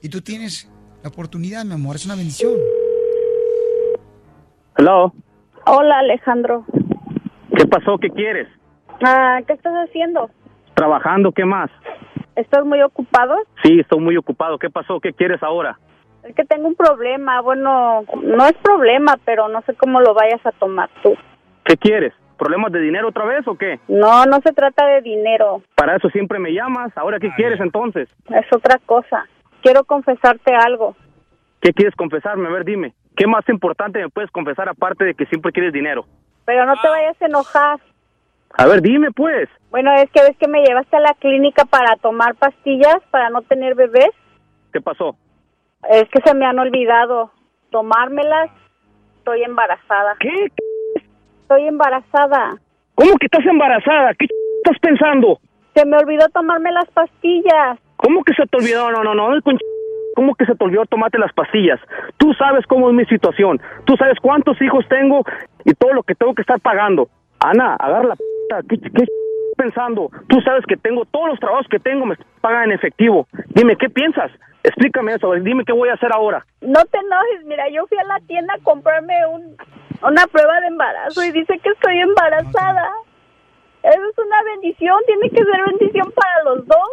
[0.01, 0.69] Y tú tienes
[1.01, 2.51] la oportunidad, mi amor, es una bendición.
[4.77, 5.13] Hello.
[5.65, 6.65] Hola, Alejandro.
[7.55, 7.97] ¿Qué pasó?
[7.99, 8.49] ¿Qué quieres?
[9.01, 10.29] Ah, ¿Qué estás haciendo?
[10.73, 11.71] Trabajando, ¿qué más?
[12.35, 13.35] ¿Estás muy ocupado?
[13.63, 14.59] Sí, estoy muy ocupado.
[14.59, 14.99] ¿Qué pasó?
[14.99, 15.79] ¿Qué quieres ahora?
[16.25, 17.39] Es que tengo un problema.
[17.39, 21.15] Bueno, no es problema, pero no sé cómo lo vayas a tomar tú.
[21.63, 22.11] ¿Qué quieres?
[22.43, 23.79] ¿Problemas de dinero otra vez o qué?
[23.87, 25.61] No, no se trata de dinero.
[25.75, 26.91] Para eso siempre me llamas.
[26.97, 28.09] ¿Ahora qué quieres entonces?
[28.27, 29.25] Es otra cosa.
[29.61, 30.93] Quiero confesarte algo.
[31.61, 32.49] ¿Qué quieres confesarme?
[32.49, 32.93] A ver, dime.
[33.15, 36.03] ¿Qué más importante me puedes confesar aparte de que siempre quieres dinero?
[36.43, 37.79] Pero no te vayas a enojar.
[38.57, 39.47] A ver, dime pues.
[39.71, 43.43] Bueno, es que ves que me llevaste a la clínica para tomar pastillas para no
[43.43, 44.11] tener bebés.
[44.73, 45.15] ¿Qué pasó?
[45.89, 47.31] Es que se me han olvidado
[47.69, 48.51] tomármelas.
[49.19, 50.17] Estoy embarazada.
[50.19, 50.51] ¿Qué?
[51.53, 52.57] Estoy embarazada.
[52.95, 54.13] ¿Cómo que estás embarazada?
[54.17, 54.25] ¿Qué
[54.63, 55.39] estás pensando?
[55.75, 57.77] Se me olvidó tomarme las pastillas.
[57.97, 58.89] ¿Cómo que se te olvidó?
[58.91, 59.29] No, no, no.
[59.29, 59.59] no, con-
[60.15, 61.79] ¿Cómo que se te olvidó tomarte las pastillas?
[62.17, 63.61] Tú sabes cómo es mi situación.
[63.85, 65.23] Tú sabes cuántos hijos tengo
[65.63, 67.07] y todo lo que tengo que estar pagando.
[67.39, 68.23] Ana, agarra la p***.
[68.69, 69.05] ¿Qué, qué
[69.55, 70.09] pensando?
[70.27, 73.27] Tú sabes que tengo todos los trabajos que tengo me pagan en efectivo.
[73.49, 74.31] Dime, ¿qué piensas?
[74.63, 75.31] Explícame eso.
[75.33, 76.45] Dime qué voy a hacer ahora.
[76.61, 79.55] No te enojes, mira, yo fui a la tienda a comprarme un,
[80.03, 82.89] una prueba de embarazo y dice que estoy embarazada.
[83.83, 86.89] Eso es una bendición, tiene que ser bendición para los dos.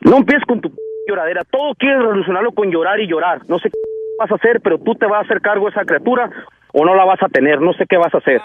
[0.00, 1.42] No empieces con tu p- lloradera.
[1.50, 3.42] Todo quieres solucionarlo con llorar y llorar.
[3.46, 3.78] No sé qué
[4.18, 6.28] vas a hacer, pero tú te vas a hacer cargo de esa criatura
[6.72, 7.60] o no la vas a tener.
[7.60, 8.40] No sé qué vas a hacer.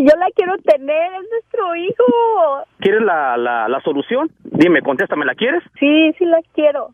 [0.00, 2.04] Yo la quiero tener, es nuestro hijo.
[2.78, 4.30] ¿Quieres la, la, la solución?
[4.44, 5.62] Dime, contéstame, ¿la quieres?
[5.80, 6.88] Sí, sí la quiero.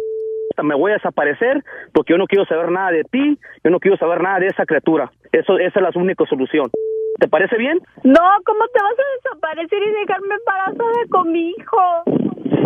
[0.63, 3.97] Me voy a desaparecer porque yo no quiero saber nada de ti, yo no quiero
[3.97, 5.11] saber nada de esa criatura.
[5.33, 6.71] Eso, esa es la única solución.
[7.19, 7.79] ¿Te parece bien?
[8.03, 12.03] No, ¿cómo te vas a desaparecer y dejarme embarazada con mi hijo?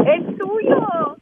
[0.06, 1.16] Es tuyo.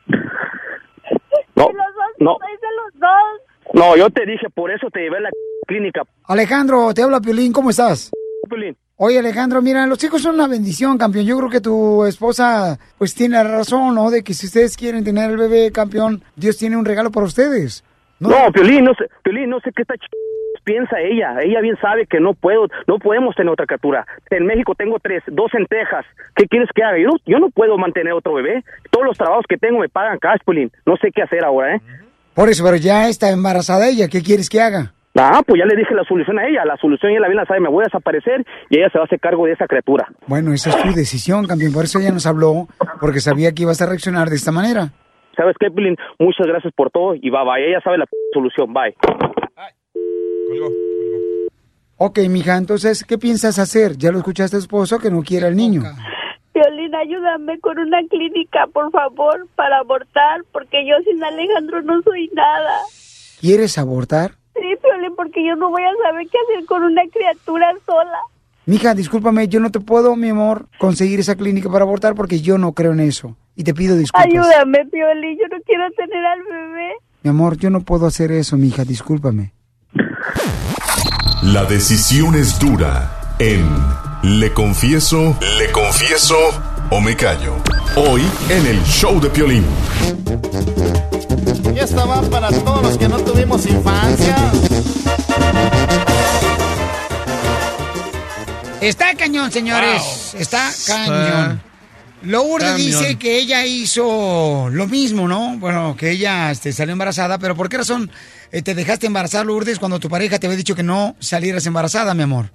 [1.54, 2.36] No, De los dos, no.
[2.54, 3.74] es de los dos.
[3.74, 5.30] No, yo te dije, por eso te llevé a la
[5.66, 6.02] clínica.
[6.28, 8.10] Alejandro, te habla Piolín, ¿cómo estás?
[8.48, 8.76] Piolín.
[9.04, 11.26] Oye, Alejandro, mira, los chicos son una bendición, campeón.
[11.26, 14.12] Yo creo que tu esposa, pues, tiene razón, ¿no?
[14.12, 17.82] De que si ustedes quieren tener el bebé, campeón, Dios tiene un regalo para ustedes.
[18.20, 20.06] No, Piolín, no sé, Piolín, no sé qué esta ch...
[20.62, 21.34] piensa ella.
[21.42, 24.06] Ella bien sabe que no puedo, no podemos tener otra criatura.
[24.30, 26.04] En México tengo tres, dos en Texas.
[26.36, 26.96] ¿Qué quieres que haga?
[27.00, 28.62] Yo, no- yo no puedo mantener otro bebé.
[28.92, 30.70] Todos los trabajos que tengo me pagan cash, Piolín.
[30.86, 31.80] No sé qué hacer ahora, ¿eh?
[32.34, 34.06] Por eso, pero ya está embarazada ella.
[34.06, 34.92] ¿Qué quieres que haga?
[35.14, 36.64] Ah, pues ya le dije la solución a ella.
[36.64, 37.60] La solución ella la bien la sabe.
[37.60, 40.08] Me voy a desaparecer y ella se va a hacer cargo de esa criatura.
[40.26, 41.72] Bueno, esa es tu decisión, campeón.
[41.72, 42.66] Por eso ella nos habló,
[43.00, 44.90] porque sabía que ibas a reaccionar de esta manera.
[45.36, 45.96] ¿Sabes qué, Piolín?
[46.18, 47.68] Muchas gracias por todo y bye bye.
[47.68, 48.72] Ella sabe la p- solución.
[48.72, 48.94] Bye.
[51.96, 53.96] Ok, mija, entonces, ¿qué piensas hacer?
[53.96, 55.82] Ya lo escuchaste a tu esposo que no quiere al niño.
[56.54, 62.28] Violín, ayúdame con una clínica, por favor, para abortar, porque yo sin Alejandro no soy
[62.34, 62.72] nada.
[63.40, 64.32] ¿Quieres abortar?
[65.22, 68.18] Porque yo no voy a saber qué hacer con una criatura sola.
[68.66, 72.58] Mija, discúlpame, yo no te puedo, mi amor, conseguir esa clínica para abortar porque yo
[72.58, 73.36] no creo en eso.
[73.54, 74.26] Y te pido disculpas.
[74.26, 76.90] Ayúdame, Piolín, yo no quiero tener al bebé.
[77.22, 79.52] Mi amor, yo no puedo hacer eso, mija, discúlpame.
[81.42, 83.64] La decisión es dura en
[84.24, 86.36] Le Confieso, Le Confieso
[86.90, 87.54] o Me Callo.
[87.94, 89.64] Hoy en el show de Piolín.
[91.72, 94.36] Y esta va para todos los que no tuvimos infancia.
[98.82, 100.34] Está cañón, señores.
[100.34, 101.60] Está cañón.
[102.22, 102.76] Lourdes Cañón.
[102.78, 105.56] dice que ella hizo lo mismo, ¿no?
[105.58, 108.10] Bueno, que ella este, salió embarazada, pero ¿por qué razón
[108.50, 112.12] eh, te dejaste embarazar, Lourdes, cuando tu pareja te había dicho que no salieras embarazada,
[112.14, 112.46] mi amor?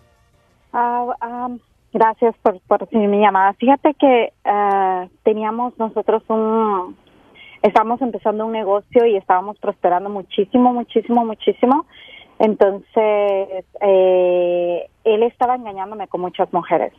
[0.74, 1.50] Ah, ah,
[1.94, 3.54] gracias por, por recibir mi llamada.
[3.54, 6.98] Fíjate que ah, teníamos nosotros un...
[7.62, 11.86] Estábamos empezando un negocio y estábamos prosperando muchísimo, muchísimo, muchísimo.
[12.40, 16.94] Entonces, eh, él estaba engañándome con muchas mujeres.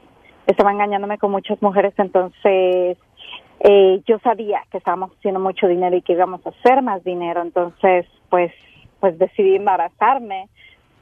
[0.47, 2.97] Estaba engañándome con muchas mujeres, entonces
[3.61, 7.43] eh, yo sabía que estábamos haciendo mucho dinero y que íbamos a hacer más dinero.
[7.43, 8.53] Entonces, pues,
[9.01, 10.49] pues decidí embarazarme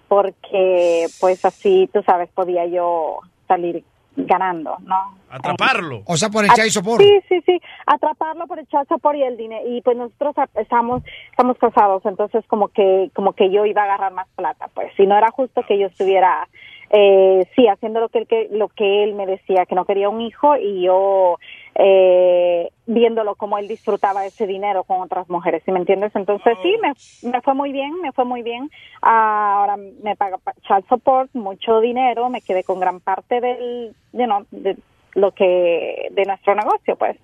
[0.08, 3.18] porque, pues así, tú sabes, podía yo
[3.48, 3.84] salir
[4.16, 5.15] ganando, ¿no?
[5.30, 6.02] Atraparlo.
[6.06, 7.02] O sea, por el Ah, child support.
[7.02, 11.02] Sí, sí, sí, atraparlo por el child support y el dinero y pues nosotros estamos
[11.30, 15.06] estamos casados, entonces como que como que yo iba a agarrar más plata, pues si
[15.06, 16.48] no era justo que yo estuviera
[16.90, 20.08] eh, sí haciendo lo que él que lo que él me decía que no quería
[20.08, 21.38] un hijo y yo
[21.74, 26.14] eh, viéndolo como él disfrutaba ese dinero con otras mujeres, ¿sí me entiendes?
[26.14, 28.70] Entonces sí, me, me fue muy bien, me fue muy bien.
[29.02, 33.94] Ah, ahora me paga pa- child support, mucho dinero, me quedé con gran parte del,
[34.12, 34.76] you know, de
[35.16, 37.16] lo que de nuestro negocio, pues.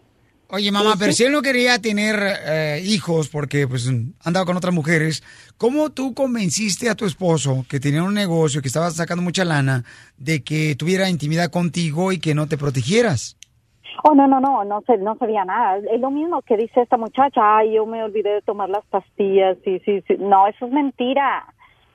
[0.55, 2.17] Oye, mamá, pero si él no quería tener
[2.47, 3.91] eh, hijos porque pues
[4.23, 5.23] andaba con otras mujeres,
[5.57, 9.85] ¿cómo tú convenciste a tu esposo que tenía un negocio, que estaba sacando mucha lana,
[10.19, 13.39] de que tuviera intimidad contigo y que no te protegieras?
[14.05, 15.79] Oh, no, no, no, no, se, no sabía nada.
[15.91, 19.57] Es lo mismo que dice esta muchacha, ay, yo me olvidé de tomar las pastillas,
[19.65, 20.17] sí, sí, sí.
[20.19, 21.47] No, eso es mentira.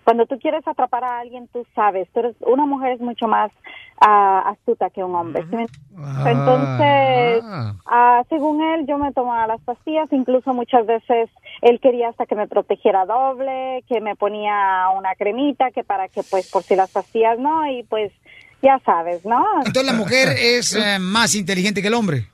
[0.07, 3.51] Cuando tú quieres atrapar a alguien, tú sabes, tú eres, una mujer es mucho más
[3.99, 5.41] ah, astuta que un hombre.
[5.51, 7.43] Entonces,
[7.85, 11.29] ah, según él, yo me tomaba las pastillas, incluso muchas veces
[11.61, 16.23] él quería hasta que me protegiera doble, que me ponía una cremita, que para que
[16.23, 18.13] pues por si las pastillas no, y pues
[18.61, 19.45] ya sabes, ¿no?
[19.57, 22.29] Entonces la mujer es eh, más inteligente que el hombre.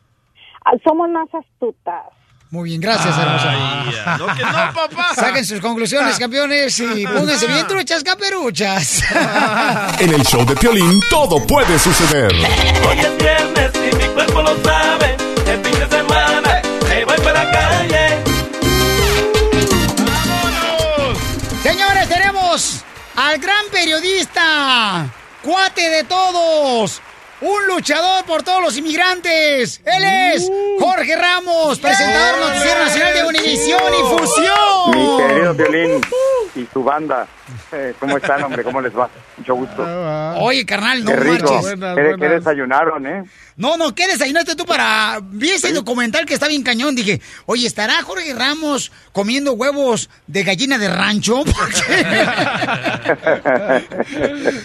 [0.84, 2.05] Somos más astutas.
[2.53, 4.15] Muy bien, gracias, hermosa.
[4.19, 5.15] No, que no, papá.
[5.15, 9.01] Saquen sus conclusiones, campeones, y pónganse bien truchas, caperuchas.
[9.99, 12.31] En el show de Piolín todo puede suceder.
[12.31, 15.17] Hoy es viernes y mi cuerpo lo sabe.
[15.47, 18.23] El fin de semana me voy para la calle.
[21.63, 22.83] Señores, tenemos
[23.15, 25.07] al gran periodista,
[25.41, 27.01] cuate de todos,
[27.43, 29.81] un luchador por todos los inmigrantes.
[29.85, 34.91] Él es Jorge Ramos, presentador noticiero nacional de Univisión y Fusión.
[34.91, 36.01] Mi querido Violín
[36.55, 37.27] y su banda.
[37.71, 38.63] Eh, ¿Cómo están, hombre?
[38.63, 39.09] ¿Cómo les va?
[39.37, 39.83] Mucho gusto.
[40.39, 41.53] Oye, carnal, no Qué rico.
[41.53, 41.79] marches.
[41.79, 43.23] ¿Qué, qué desayunaron, eh?
[43.57, 45.19] No, no, ¿qué desayunaste tú para...?
[45.21, 46.95] Vi ese documental que está bien cañón.
[46.95, 51.43] Dije, oye, ¿estará Jorge Ramos comiendo huevos de gallina de rancho?
[51.45, 52.25] Porque,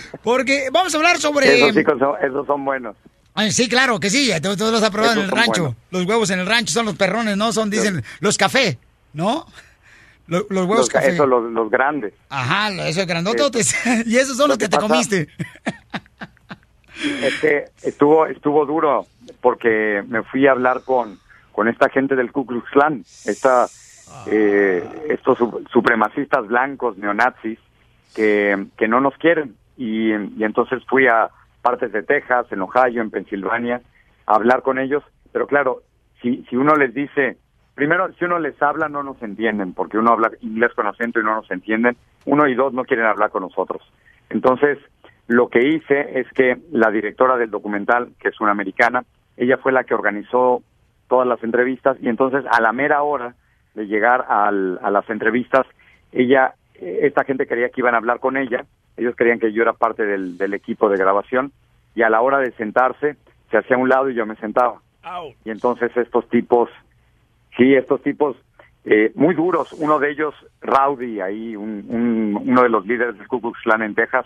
[0.22, 1.58] porque vamos a hablar sobre...
[1.58, 2.96] Esos chicos son, esos son buenos.
[3.34, 5.62] Ay, sí, claro que sí, tú los has probado en el rancho.
[5.62, 5.76] buenos.
[5.90, 7.52] Los huevos en el rancho son los perrones, ¿no?
[7.52, 8.78] Son, dicen, los café,
[9.12, 9.46] ¿no?
[10.28, 12.14] Lo- Los, huevos Los, esos, los, los grandes.
[12.28, 13.74] Ajá, esos grandototes.
[14.06, 15.28] y esos son los que te pasa- comiste.
[17.82, 19.06] Estuvo, estuvo duro
[19.40, 21.18] porque me fui a hablar con,
[21.52, 23.66] con esta gente del Ku Klux Klan, esta,
[24.26, 27.58] eh, estos su- supremacistas blancos neonazis
[28.14, 29.54] que, que no nos quieren.
[29.76, 31.28] Y, y entonces fui a
[31.62, 33.80] partes de Texas, en Ohio, en Pensilvania,
[34.26, 35.04] a hablar con ellos.
[35.32, 35.82] Pero claro,
[36.20, 37.36] si, si uno les dice,
[37.78, 41.24] primero, si uno les habla, no nos entienden, porque uno habla inglés con acento y
[41.24, 41.96] no nos entienden.
[42.26, 43.80] Uno y dos no quieren hablar con nosotros.
[44.30, 44.78] Entonces,
[45.28, 49.04] lo que hice es que la directora del documental, que es una americana,
[49.36, 50.62] ella fue la que organizó
[51.08, 53.34] todas las entrevistas y entonces a la mera hora
[53.74, 55.64] de llegar al- a las entrevistas,
[56.12, 58.64] ella, eh, esta gente quería que iban a hablar con ella,
[58.96, 61.52] ellos querían que yo era parte del, del equipo de grabación
[61.94, 63.16] y a la hora de sentarse
[63.50, 64.80] se hacía a un lado y yo me sentaba.
[65.44, 66.68] Y entonces estos tipos,
[67.58, 68.36] sí, estos tipos
[68.84, 73.28] eh, muy duros, uno de ellos, Rowdy, ahí, un, un- uno de los líderes del
[73.28, 74.24] Ku Klux Klan en Texas,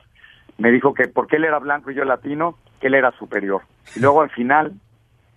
[0.58, 3.62] me dijo que porque él era blanco y yo latino, que él era superior.
[3.96, 4.72] Y luego al final,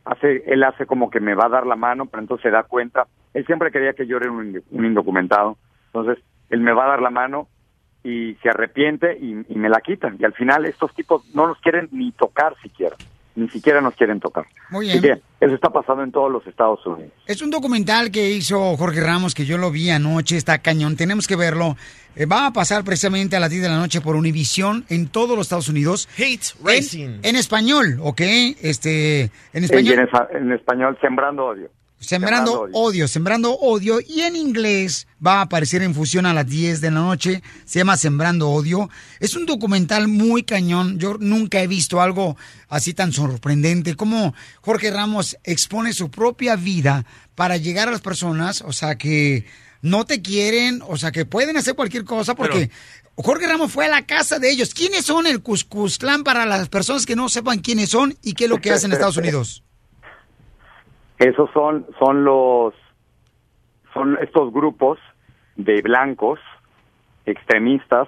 [0.03, 2.63] hace, él hace como que me va a dar la mano, pero entonces se da
[2.63, 7.01] cuenta, él siempre quería que yo era un, indocumentado, entonces él me va a dar
[7.01, 7.47] la mano
[8.03, 10.17] y se arrepiente y, me la quitan.
[10.19, 12.95] Y al final estos tipos no nos quieren ni tocar siquiera,
[13.35, 14.45] ni siquiera nos quieren tocar.
[14.69, 15.21] Muy Así bien.
[15.39, 17.11] que eso está pasando en todos los Estados Unidos.
[17.25, 21.27] Es un documental que hizo Jorge Ramos, que yo lo vi anoche, está cañón, tenemos
[21.27, 21.75] que verlo.
[22.15, 25.31] Eh, va a pasar precisamente a las 10 de la noche por Univisión en todos
[25.37, 26.07] los Estados Unidos.
[26.17, 27.19] Hate Racing.
[27.23, 28.21] en español, ¿ok?
[28.61, 29.99] Este, en español.
[29.99, 31.69] esa- en español, sembrando odio.
[31.99, 33.07] Sembrando Sembrando odio.
[33.07, 33.99] sembrando odio.
[34.05, 37.41] Y en inglés va a aparecer en fusión a las 10 de la noche.
[37.65, 38.89] Se llama Sembrando Odio.
[39.19, 40.99] Es un documental muy cañón.
[40.99, 42.37] Yo nunca he visto algo
[42.69, 43.95] así tan sorprendente.
[43.95, 49.45] Como Jorge Ramos expone su propia vida para llegar a las personas, o sea, que
[49.81, 52.69] no te quieren, o sea, que pueden hacer cualquier cosa porque...
[53.17, 54.73] Jorge Ramos fue a la casa de ellos.
[54.73, 58.49] ¿Quiénes son el Cuscuzclán para las personas que no sepan quiénes son y qué es
[58.49, 59.63] lo que hacen en Estados Unidos?
[61.19, 62.73] Esos son, son los,
[63.93, 64.99] son estos grupos
[65.55, 66.39] de blancos
[67.25, 68.07] extremistas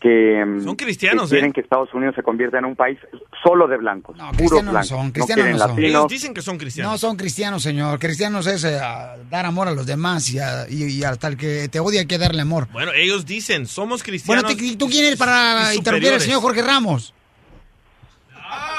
[0.00, 1.52] que mm, Son cristianos, que quieren ¿eh?
[1.54, 2.98] que Estados Unidos se convierta en un país
[3.42, 5.68] solo de blancos, puros cristianos no son, no cristianos quieren no son.
[5.70, 5.88] latinos.
[5.90, 6.92] Ellos dicen que son cristianos.
[6.92, 7.98] No son cristianos, señor.
[7.98, 11.38] Cristianos es eh, a dar amor a los demás y, a- y- y hasta el
[11.38, 12.68] que te odia hay que darle amor.
[12.72, 14.56] Bueno, ellos dicen, somos Bueno, cristianos.
[14.56, 17.14] ¿tú, tú quién eres para interrumpir al señor Jorge Ramos?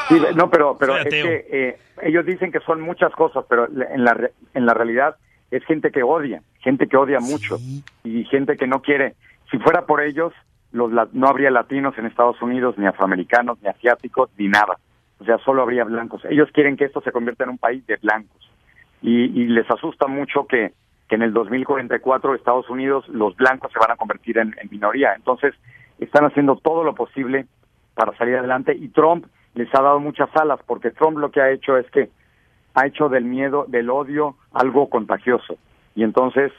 [0.07, 4.03] Sí, no, pero, pero es que eh, ellos dicen que son muchas cosas, pero en
[4.03, 5.15] la, re- en la realidad
[5.51, 7.57] es gente que odia, gente que odia mucho
[8.03, 9.15] y gente que no quiere.
[9.51, 10.33] Si fuera por ellos,
[10.71, 14.77] los la- no habría latinos en Estados Unidos, ni afroamericanos, ni asiáticos, ni nada.
[15.19, 16.23] O sea, solo habría blancos.
[16.29, 18.51] Ellos quieren que esto se convierta en un país de blancos.
[19.01, 20.73] Y, y les asusta mucho que,
[21.07, 25.13] que en el 2044 Estados Unidos los blancos se van a convertir en, en minoría.
[25.15, 25.53] Entonces,
[25.99, 27.45] están haciendo todo lo posible
[27.95, 29.25] para salir adelante y Trump
[29.57, 32.09] les ha dado muchas alas porque Trump lo que ha hecho es que
[32.75, 35.57] ha hecho del miedo, del odio, algo contagioso.
[35.95, 36.51] Y entonces,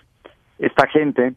[0.58, 1.34] esta gente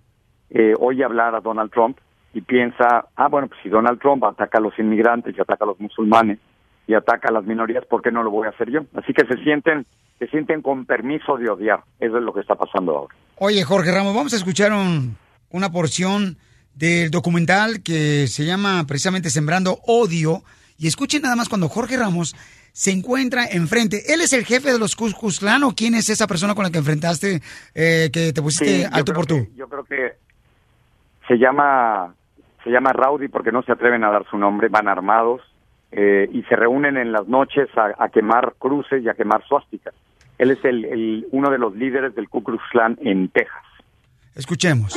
[0.50, 1.98] eh, oye hablar a Donald Trump
[2.34, 5.68] y piensa, ah, bueno, pues si Donald Trump ataca a los inmigrantes y ataca a
[5.68, 6.40] los musulmanes
[6.88, 8.82] y ataca a las minorías, ¿por qué no lo voy a hacer yo?
[8.96, 9.86] Así que se sienten,
[10.18, 11.82] se sienten con permiso de odiar.
[12.00, 13.16] Eso es lo que está pasando ahora.
[13.38, 15.16] Oye, Jorge Ramos, vamos a escuchar un-
[15.52, 16.38] una porción
[16.74, 20.42] del documental que se llama precisamente Sembrando Odio.
[20.78, 22.36] Y escuchen nada más cuando Jorge Ramos
[22.74, 24.14] se encuentra enfrente.
[24.14, 26.78] ¿Él es el jefe de los Cuscuzclán o quién es esa persona con la que
[26.80, 27.42] enfrentaste,
[27.76, 29.36] eh, que te pusiste Sí, alto por tú?
[29.46, 30.14] que- yo creo que
[31.28, 32.14] se llama
[32.64, 35.42] se llama Rowdy porque no se atreven a dar su nombre, van armados
[35.92, 39.94] eh, y se reúnen en las noches a, a quemar cruces y a quemar suásticas.
[40.38, 43.64] Él es el, el- uno de los líderes del Ku Klux Klan en Texas.
[44.36, 44.96] Escuchemos.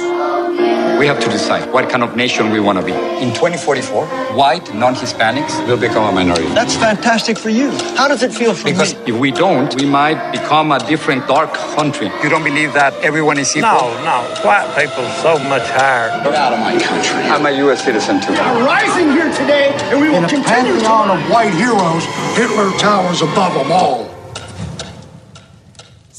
[0.97, 2.93] We have to decide what kind of nation we want to be.
[2.93, 4.07] In 2044,
[4.37, 6.47] white, non-Hispanics will become a minority.
[6.55, 7.70] That's fantastic for you.
[7.97, 8.74] How does it feel for you?
[8.74, 9.01] Because me?
[9.12, 12.07] if we don't, we might become a different dark country.
[12.22, 13.72] You don't believe that everyone is equal?
[13.72, 14.22] No, no.
[14.47, 16.11] White people so much higher.
[16.22, 17.18] Get out of my country.
[17.28, 17.82] I'm a U.S.
[17.85, 18.30] citizen too.
[18.32, 20.78] We're rising here today, and we will In a continue to.
[20.87, 22.05] pantheon of white heroes,
[22.39, 24.13] Hitler towers above them all.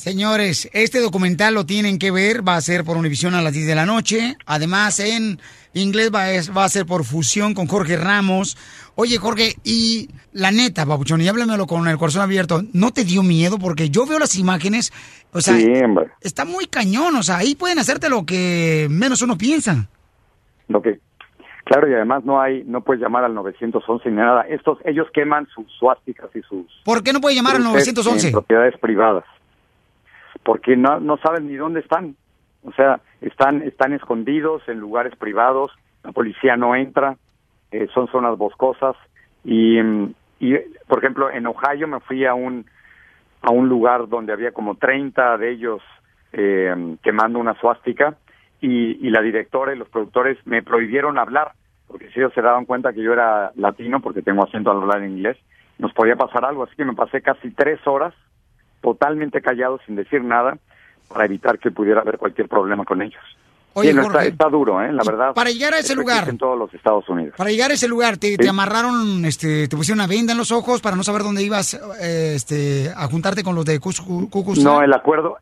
[0.06, 3.66] Señores, este documental lo tienen que ver, va a ser por Univisión a las 10
[3.66, 4.36] de la noche.
[4.46, 5.40] Además, en
[5.74, 8.56] inglés va a, va a ser por fusión con Jorge Ramos.
[8.94, 13.24] Oye, Jorge, y la neta, Babuchón, y háblamelo con el corazón abierto, ¿no te dio
[13.24, 13.58] miedo?
[13.58, 14.94] Porque yo veo las imágenes,
[15.34, 15.74] o sea, sí,
[16.22, 19.88] está muy cañón, o sea, ahí pueden hacerte lo que menos uno piensa.
[20.68, 21.00] Lo que,
[21.64, 24.44] claro, y además no hay, no puedes llamar al 911 ni nada.
[24.44, 28.28] Estos, ellos queman sus suásticas y sus ¿Por qué no llamar al cruces 911?
[28.28, 29.24] en propiedades privadas
[30.46, 32.16] porque no no saben ni dónde están.
[32.64, 35.72] O sea están están escondidos en lugares privados
[36.04, 37.18] la policía no entra
[37.72, 38.96] eh, son zonas boscosas
[39.44, 40.56] y, mm, y
[40.88, 42.66] por ejemplo en Ohio me fui a un
[43.42, 45.82] a un lugar donde había como 30 de ellos
[46.32, 48.16] eh, quemando una suástica
[48.62, 51.54] y, y la directora y los productores me prohibieron hablar
[51.88, 55.02] porque si ellos se daban cuenta que yo era latino porque tengo acento al hablar
[55.02, 55.38] en inglés
[55.80, 58.14] nos podía pasar algo así que me pasé casi tres horas
[58.86, 60.60] totalmente callado sin decir nada
[61.10, 63.22] para evitar que pudiera haber cualquier problema con ellos.
[63.74, 64.94] Oye, Sí, no, está, Jorge, está duro, ¿eh?
[64.94, 65.34] La verdad.
[65.34, 67.34] para llegar a ese lugar- En todos los Estados Unidos.
[67.36, 70.82] Para llegar a ese lugar, te, amarraron, este, te pusieron una venda en los ojos
[70.82, 74.04] para no saber dónde ibas eh, este, a juntarte con los de Klux
[74.64, 75.38] No, el acuerdo,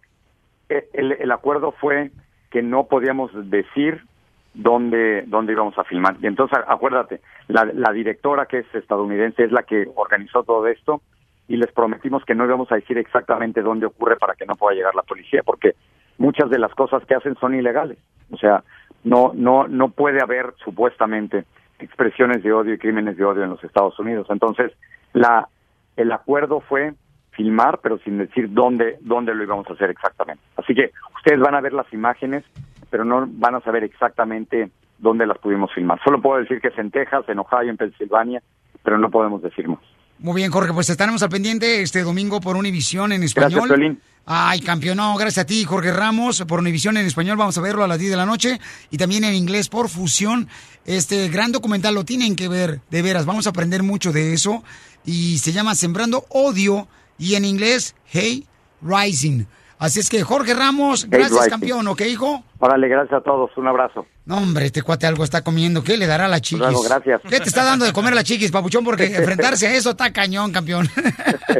[0.69, 2.11] eh, el, el acuerdo fue
[2.49, 4.05] que no podíamos decir
[4.53, 6.15] dónde, dónde íbamos a filmar.
[6.21, 7.19] Y entonces, acuérdate,
[7.49, 11.01] la, la directora que es estadounidense es la que organizó todo esto
[11.47, 14.75] y les prometimos que no íbamos a decir exactamente dónde ocurre para que no pueda
[14.75, 15.75] llegar la policía, porque
[16.17, 17.97] muchas de las cosas que hacen son ilegales.
[18.31, 18.63] O sea,
[19.03, 21.45] no, no, no puede haber supuestamente
[21.79, 24.27] expresiones de odio y crímenes de odio en los Estados Unidos.
[24.29, 24.71] Entonces,
[25.11, 25.49] la,
[25.97, 26.93] el acuerdo fue
[27.31, 30.41] filmar, pero sin decir dónde, dónde lo íbamos a hacer exactamente.
[30.55, 32.43] Así que ustedes van a ver las imágenes,
[32.89, 35.99] pero no van a saber exactamente dónde las pudimos filmar.
[36.03, 38.41] Solo puedo decir que es en Texas, en Ohio, en Pensilvania,
[38.83, 39.79] pero no podemos decir más.
[40.23, 43.67] Muy bien, Jorge, pues estaremos al pendiente este domingo por Univisión en español.
[43.67, 43.97] Gracias.
[44.25, 47.35] Ay, campeón, no, gracias a ti, Jorge Ramos, por Univisión en español.
[47.35, 48.57] Vamos a verlo a las 10 de la noche
[48.89, 50.47] y también en inglés por Fusión.
[50.85, 53.25] Este gran documental lo tienen que ver, de veras.
[53.25, 54.63] Vamos a aprender mucho de eso.
[55.03, 58.47] Y se llama Sembrando Odio y en inglés, Hey
[58.81, 59.43] Rising.
[59.77, 61.49] Así es que, Jorge Ramos, gracias, Rising.
[61.49, 62.45] campeón, ¿ok, hijo?
[62.59, 63.51] Órale, gracias a todos.
[63.57, 64.05] Un abrazo.
[64.25, 65.83] No, hombre, este cuate algo está comiendo.
[65.83, 66.59] ¿Qué le dará a la chiquis?
[66.59, 67.19] Luego, gracias.
[67.29, 68.83] ¿Qué te está dando de comer a la chiquis, papuchón?
[68.85, 70.89] Porque enfrentarse a eso está cañón, campeón.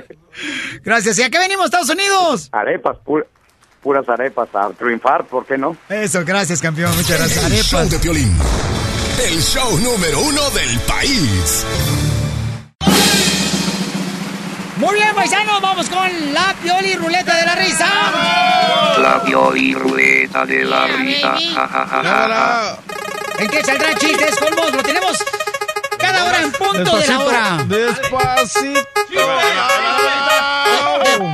[0.84, 1.20] gracias.
[1.20, 2.50] ¿Y a qué venimos, Estados Unidos?
[2.52, 3.26] Arepas, pu-
[3.82, 5.76] puras arepas, a triunfar, ¿por qué no?
[5.90, 6.96] Eso, gracias, campeón.
[6.96, 7.44] Muchas gracias.
[7.52, 8.34] El show de Piolín.
[9.28, 11.66] El show número uno del país.
[14.78, 17.88] Muy bien, paisanos, vamos con la pioli ruleta de la risa.
[18.98, 19.22] La
[19.56, 21.36] y ruleta de la risa.
[21.56, 22.78] Ja, ja, ja, ja, ja.
[23.40, 24.74] ¿En qué saldrán chistes con vos?
[24.74, 25.18] Lo tenemos
[26.00, 27.64] cada hora en punto de la Despacito, hora.
[27.66, 28.90] Despacito.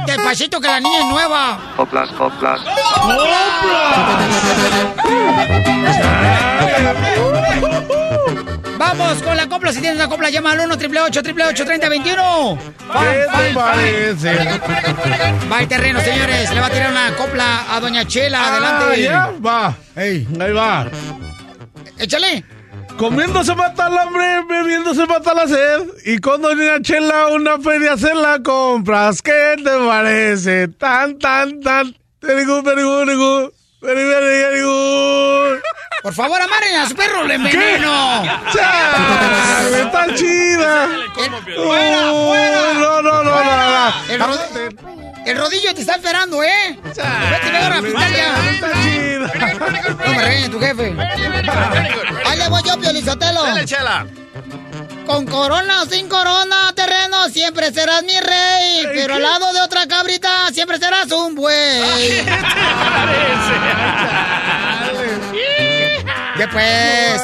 [0.06, 1.58] De- Despacito que la niña es nueva.
[1.78, 2.60] Coplas, coplas.
[8.80, 9.74] Vamos con la copla.
[9.74, 12.58] Si tienes una copla, llama al 1 888 3021
[12.94, 14.60] ¿Qué te parece?
[15.52, 16.50] Va el terreno, señores.
[16.54, 18.40] Le va a tirar una copla a Doña Chela.
[18.42, 19.02] Ah, Adelante.
[19.04, 19.76] ya, va.
[19.98, 20.88] Ahí va.
[21.98, 22.46] Échale.
[22.98, 25.82] Comiendo se mata el hambre, bebiendo se mata la sed.
[26.06, 29.22] Y con Doña Chela una feria se la compras.
[29.22, 30.70] ¿Qué te parece?
[30.70, 31.98] Tan, tan, tan.
[32.22, 33.54] Very good, very good, very good.
[33.82, 35.62] Very, very, very good.
[36.02, 38.24] Por favor, amarren a su perro, le enveneno.
[38.54, 39.82] ¡Chale!
[39.82, 40.88] ¡Está chida!
[41.14, 42.74] ¡Fuera, fuera!
[42.74, 43.94] No, no, no, no.
[44.10, 46.80] El, rod- el rodillo te está esperando, ¿eh?
[46.84, 49.32] Vete mejor a la Está chida.
[50.06, 50.96] No me regañes tu jefe.
[52.26, 53.44] Ahí le voy yo, Piolizotelo.
[53.44, 54.08] Dale, chela.
[55.06, 58.88] Con corona o sin corona, terreno, siempre serás mi rey.
[58.94, 62.24] Pero al lado de otra cabrita, siempre serás un buey.
[66.40, 67.22] ¿Qué pues?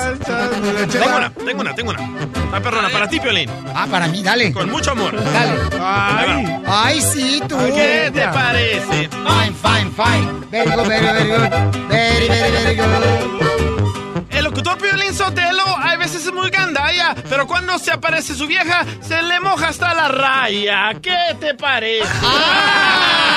[0.92, 2.02] Tengo una, tengo una, tengo una.
[2.50, 3.50] Una perrona para ti, Piolín.
[3.74, 4.52] Ah, para mí, dale.
[4.52, 5.16] Con mucho amor.
[5.16, 5.54] Dale.
[5.80, 6.62] Ay.
[6.68, 7.58] Ay, sí, tú.
[7.74, 9.08] ¿Qué te parece?
[9.08, 10.46] Fine, fine, fine.
[10.52, 11.50] Very good, very, very good.
[11.88, 14.26] Very, very, very good.
[14.32, 18.86] El locutor Piolín Sotelo a veces es muy gandalla, pero cuando se aparece su vieja,
[19.00, 20.92] se le moja hasta la raya.
[21.02, 22.10] ¿Qué te parece?
[22.22, 23.35] Ah.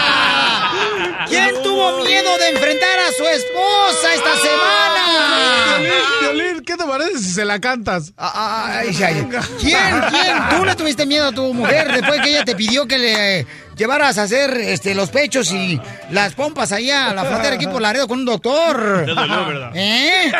[1.28, 5.78] ¿Quién tuvo miedo de enfrentar a su esposa esta semana?
[5.78, 8.12] Violín, Violín, ¿qué te parece si se la cantas?
[8.16, 9.28] Ay, ay, ay.
[9.60, 10.00] ¿Quién?
[10.10, 10.48] ¿Quién?
[10.56, 13.46] ¿Tú le tuviste miedo a tu mujer después que ella te pidió que le
[13.78, 17.80] llevaras a hacer este, los pechos y las pompas allá a la frontera aquí por
[17.80, 19.04] Laredo con un doctor?
[19.06, 19.70] Te dolió, ¿verdad?
[19.74, 20.32] ¿Eh?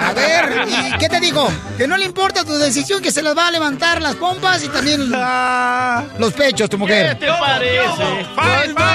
[0.00, 1.48] A ver, ¿y qué te digo?
[1.78, 4.68] Que no le importa tu decisión, que se las va a levantar las pompas y
[4.68, 5.10] también
[6.18, 7.18] los pechos, tu ¿Qué mujer.
[7.18, 8.26] te parece?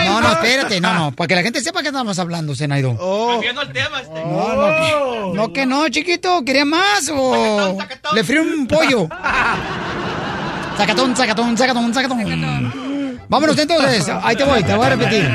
[0.06, 2.96] No, no, espérate, no, no, para que la gente sepa que estamos hablando, Zenaido.
[3.32, 4.24] Cambiando el tema este.
[4.24, 6.44] No, no, que, no, que no, chiquito.
[6.46, 7.78] ¿Quería más o
[8.14, 9.10] le frío un pollo?
[10.78, 12.91] Sacatón, sacatón, sacatón, sacatón.
[13.32, 14.12] Vámonos entonces.
[14.22, 15.26] Ahí te voy, te voy a repetir.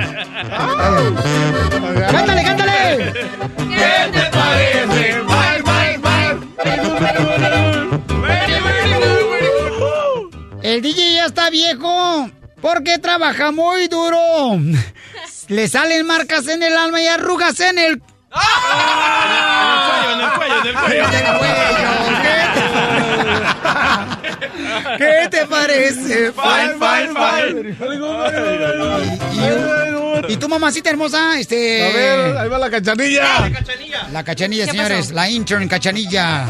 [2.11, 3.13] ¡Cántale, cántale!
[3.57, 5.23] ¿Qué te parece?
[5.23, 5.41] Good,
[8.21, 8.53] very
[9.81, 10.35] good.
[10.63, 12.29] El DJ ya está viejo
[12.61, 14.59] porque trabaja muy duro.
[15.49, 18.03] Le salen marcas en el alma y arrugas en el...
[20.13, 22.96] En el cuello, en el cuello, en el cuello.
[24.99, 26.33] ¿Qué te parece?
[26.33, 27.77] Fine, fine, fine.
[30.29, 31.85] Y, tu mamacita hermosa, este...
[31.85, 33.51] A ver, ahí va la cachanilla.
[34.13, 34.99] La cachanilla, ¿Qué señores.
[35.07, 35.15] pasó?
[35.15, 36.47] La intern cachanilla.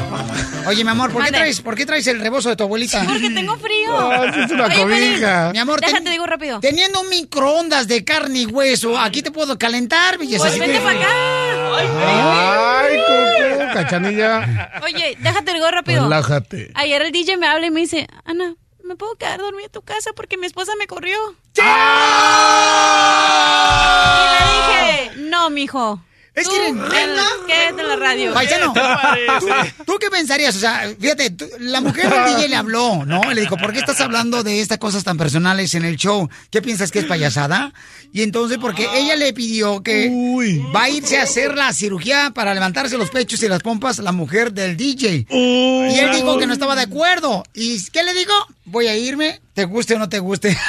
[0.66, 3.02] Oye, mi amor, ¿por qué, traes, ¿por qué traes el rebozo de tu abuelita?
[3.04, 3.98] Porque tengo frío.
[3.98, 5.50] Ah, es una cobija.
[5.52, 6.60] Mi amor, Déjate, ten- digo rápido.
[6.60, 10.46] teniendo un microondas de carne y hueso, aquí te puedo calentar, belleza.
[10.46, 11.08] Pues vente para acá.
[12.08, 14.70] Ay, Coco, cachanilla.
[14.84, 16.04] Oye, déjate, digo rápido.
[16.04, 16.55] Relájate.
[16.74, 19.82] Ayer el DJ me habla y me dice, Ana, ¿me puedo quedar dormida en tu
[19.82, 21.16] casa porque mi esposa me corrió?
[21.57, 21.61] Y
[24.32, 26.00] le dije, no, mijo.
[26.37, 27.16] Es que- quédate-
[27.47, 28.34] Quédate en la radio.
[28.34, 28.80] Paisano, ¿Qué
[29.76, 30.55] te ¿tú, qué pensarías?
[30.55, 33.32] O sea, fíjate, tú- la mujer del DJ le habló, ¿no?
[33.32, 36.28] Le dijo, ¿por qué estás hablando de estas cosas tan personales en el show?
[36.51, 37.72] ¿Qué piensas que es payasada?
[38.12, 40.62] Y entonces, porque ella le pidió que Uy.
[40.74, 44.12] va a irse a hacer la cirugía para levantarse los pechos y las pompas la
[44.12, 45.26] mujer del DJ.
[45.30, 47.45] Y él dijo que no estaba de acuerdo.
[47.55, 48.32] ¿Y qué le digo?
[48.66, 50.57] Voy a irme, te guste o no te guste.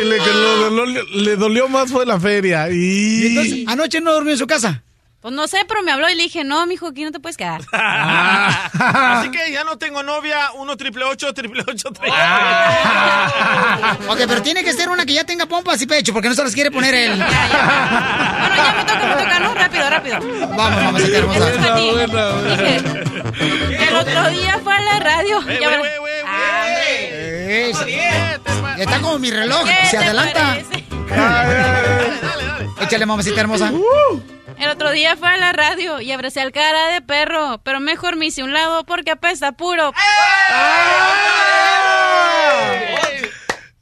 [0.00, 2.68] Y le, que lo- lo- le dolió más fue la feria.
[2.70, 3.26] Y Y...
[3.28, 4.82] entonces, anoche no durmió en su casa.
[5.20, 7.36] Pues no sé, pero me habló y le dije, no, mijo, aquí no te puedes
[7.36, 7.60] quedar.
[7.72, 12.10] Así que ya no tengo novia, uno triple ocho, triple ocho, triple
[14.08, 16.42] Ok, pero tiene que ser una que ya tenga pompas y pecho, porque no se
[16.42, 17.10] las quiere poner él.
[17.12, 19.54] Bueno, ya me toca, me toca, ¿no?
[19.54, 20.18] Rápido, rápido.
[20.56, 21.50] Vamos, hermosa.
[21.50, 21.90] Es para ti.
[23.68, 25.40] Dije, el otro día fue a la radio.
[25.46, 25.90] Ya Ah, hombre.
[27.52, 27.78] Es-
[28.78, 30.56] Está como mi reloj, ¿Qué se adelanta.
[32.80, 33.70] Échale, mamacita hermosa.
[34.58, 38.16] El otro día fue a la radio y abracé al cara de perro, pero mejor
[38.16, 39.92] me hice un lado porque apesta puro.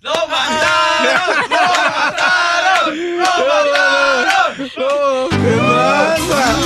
[0.00, 1.50] ¡Lo mataron!
[1.50, 1.66] ¡Lo
[1.96, 3.18] mataron!
[3.18, 4.66] ¡Lo mataron!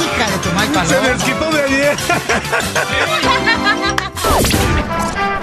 [0.05, 1.97] Hija de tu mal Se les quitó de ayer.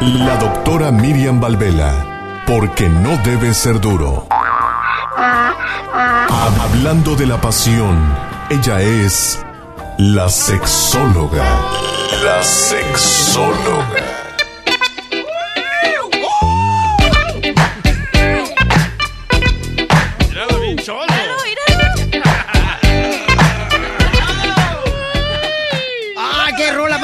[0.02, 4.26] La doctora Miriam Valvela, porque no debe ser duro.
[6.60, 7.99] Hablando de la pasión,
[8.49, 9.45] ella es
[9.99, 11.45] la sexóloga.
[12.24, 14.20] La sexóloga.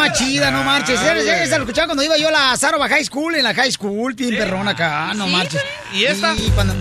[0.09, 0.99] Más chida, no marches!
[0.99, 4.13] Esa, lo escuchaba cuando iba yo a la Sarova High School, en la High School,
[4.13, 5.61] bien perrón acá, no marches.
[5.93, 6.33] ¿Y esta?
[6.35, 6.75] Y cuando-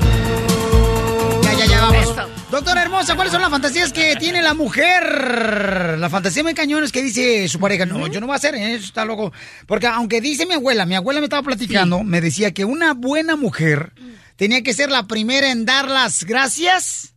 [1.43, 2.16] Ya, ya, ya, vamos.
[2.51, 5.97] Doctora hermosa, ¿cuáles son las fantasías que tiene la mujer?
[5.99, 8.55] La fantasía muy cañón es que dice su pareja, no, yo no voy a hacer
[8.55, 9.33] eso, está loco.
[9.66, 13.37] Porque aunque dice mi abuela, mi abuela me estaba platicando, me decía que una buena
[13.37, 13.93] mujer
[14.37, 17.14] tenía que ser la primera en dar las gracias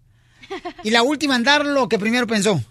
[0.84, 2.62] y la última en dar lo que primero pensó.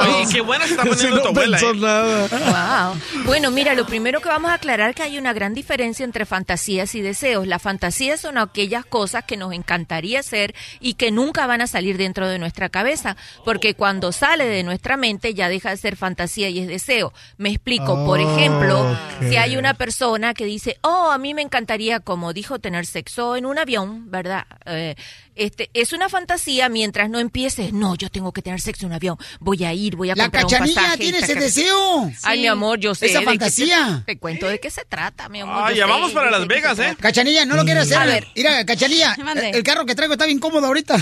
[0.00, 1.58] Oye, qué buena se está poniendo tu abuela.
[1.58, 2.28] ¿eh?
[2.30, 3.24] Wow.
[3.24, 6.26] Bueno, mira, lo primero que vamos a aclarar es que hay una gran diferencia entre
[6.26, 7.46] fantasías y deseos.
[7.46, 11.96] Las fantasías son aquellas cosas que nos encantaría hacer y que nunca van a salir
[11.98, 16.48] dentro de nuestra cabeza, porque cuando sale de nuestra mente ya deja de ser fantasía
[16.48, 17.12] y es deseo.
[17.36, 18.04] Me explico.
[18.04, 18.96] Por ejemplo, Ok.
[19.28, 23.36] Si hay una persona que dice, oh, a mí me encantaría, como dijo, tener sexo
[23.36, 24.44] en un avión, ¿verdad?
[24.66, 24.94] Eh,
[25.36, 28.96] este, es una fantasía mientras no empieces, no, yo tengo que tener sexo en un
[28.96, 30.96] avión, voy a ir, voy a La comprar un cachanilla pasaje.
[30.98, 32.10] tiene y ese sacar- deseo.
[32.22, 32.40] Ay, Sí.
[32.42, 33.06] mi amor, yo sé.
[33.06, 33.98] Esa fantasía.
[33.98, 35.64] se- te cuento de qué se trata, mi amor.
[35.66, 36.96] Ah, ya sé, vamos para Las Vegas, ¿eh?
[37.00, 37.98] Cachanilla, no lo quiere hacer.
[37.98, 38.26] A ver.
[38.36, 39.16] Mira, Cachanilla,
[39.52, 40.96] el carro que traigo está bien cómodo ahorita.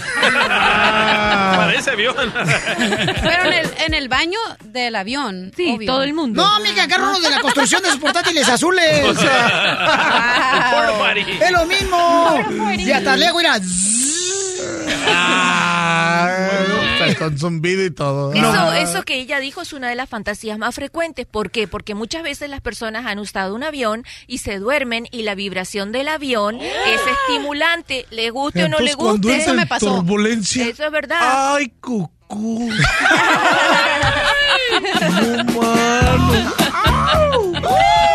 [1.56, 2.14] Parece avión.
[3.22, 5.52] Pero en el, en el baño del avión.
[5.56, 5.86] Sí, obvio.
[5.92, 6.42] todo el mundo.
[6.42, 9.04] No, amiga, agarro uno de la construcción de sus portátiles azules.
[9.10, 11.20] O sea, Porta party.
[11.40, 12.74] es lo mismo.
[12.78, 13.58] Y hasta luego, mira.
[17.18, 18.32] Con zumbido y todo.
[18.32, 21.26] Eso, eso que ella dijo es una de las fantasías más frecuentes.
[21.26, 21.68] ¿Por qué?
[21.68, 25.92] Porque muchas veces las personas han usado un avión y se duermen y la vibración
[25.92, 28.06] del avión es estimulante.
[28.10, 29.44] Le guste o no le guste.
[29.44, 30.66] entra en turbulencia.
[30.66, 31.54] Eso es verdad.
[31.54, 32.70] Ay, cucú.
[35.50, 35.60] No,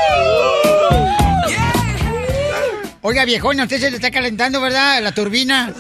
[3.07, 4.99] Oiga, viejón, a usted se le está calentando, ¿verdad?
[5.03, 5.71] La turbina.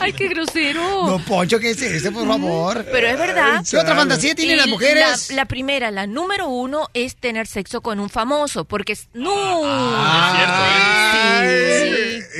[0.00, 0.80] Ay, qué grosero.
[1.06, 2.86] No, Poncho, ¿qué es eso, por favor?
[2.90, 3.62] Pero es verdad.
[3.68, 5.28] ¿Qué otra fantasía tienen Y las mujeres?
[5.30, 9.08] La, la primera, la número uno, es tener sexo con un famoso, porque es...
[9.12, 9.60] ¡No!
[9.64, 10.46] Ay,
[11.44, 11.50] Sí.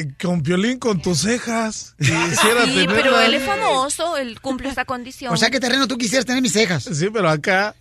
[0.00, 1.94] eh, Con violín con tus cejas.
[1.98, 2.94] Quisiera Sí, tenerla.
[2.94, 5.34] pero él es famoso, él cumple esa condición.
[5.34, 6.84] O sea, ¿qué terreno tú quisieras tener mis cejas?
[6.84, 7.74] Sí, pero acá.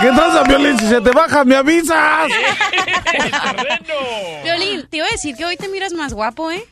[0.00, 0.78] ¿Qué pasa, violín?
[0.78, 2.30] Si se te baja, me avisas.
[4.44, 6.64] Violín, te iba a decir que hoy te miras más guapo, ¿eh?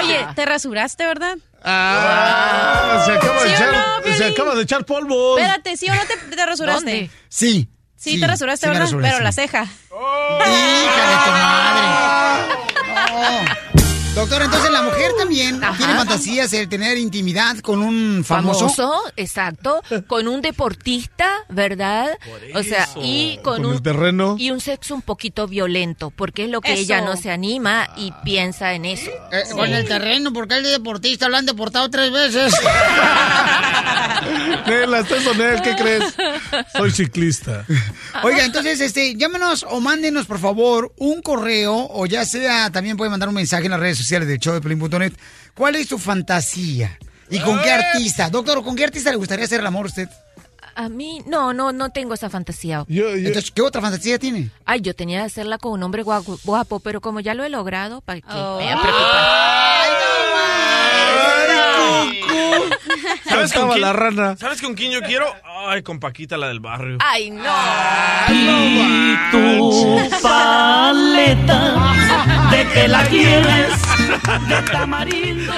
[0.00, 1.36] Oye, te rasuraste, ¿verdad?
[1.62, 5.38] Ah, se acaba, ¿Sí de echar, no, se acaba de echar polvo.
[5.38, 6.90] Espérate, ¿sí o no te, te rasuraste?
[6.90, 7.10] ¿Dónde?
[7.28, 7.68] Sí.
[7.96, 8.84] Sí, te rasuraste, sí ¿verdad?
[8.84, 9.22] rasuré, Pero sí.
[9.24, 9.62] la ceja.
[9.62, 11.86] Hija de tu madre.
[13.73, 13.73] No.
[14.14, 15.76] Doctor, entonces la mujer también Ajá.
[15.76, 18.68] tiene fantasías de tener intimidad con un famoso.
[18.68, 22.10] famoso, exacto, con un deportista, ¿verdad?
[22.54, 24.36] O sea, y con, Con un el terreno.
[24.38, 26.82] y un sexo un poquito violento, porque es lo que Eso.
[26.82, 29.10] ella no se anima y piensa en eso.
[29.32, 32.54] Eh, Con el terreno, porque él es deportista, lo han deportado tres veces.
[34.66, 36.14] Nela, estás él, ¿qué crees?
[36.76, 37.66] Soy ciclista.
[38.22, 43.10] Oiga, entonces, este, llámenos o mándenos, por favor, un correo, o ya sea, también puede
[43.10, 45.12] mandar un mensaje en las redes sociales del show de Pelín.net.
[45.54, 46.98] ¿Cuál es su fantasía?
[47.30, 48.30] ¿Y con qué artista?
[48.30, 50.08] Doctor, ¿con qué artista le gustaría hacer el amor a usted?
[50.76, 52.84] A mí, no, no, no tengo esa fantasía.
[52.88, 54.50] Yo, yo, Entonces, ¿qué otra fantasía tiene?
[54.64, 57.48] Ay, yo tenía que hacerla con un hombre guapo, guapo pero como ya lo he
[57.48, 58.26] logrado, ¿para qué?
[58.28, 58.58] Oh.
[58.58, 59.14] Me voy a preocupar.
[59.14, 60.14] Ay.
[63.24, 64.36] ¿Sabes ¿Sabes con, quién, la rana.
[64.36, 65.26] ¿Sabes con quién yo quiero?
[65.66, 66.98] Ay, con Paquita, la del barrio.
[67.00, 67.44] Ay, no.
[68.30, 71.94] Y tu paleta,
[72.50, 73.72] de que la quieres,
[74.08, 75.52] de tamarindo.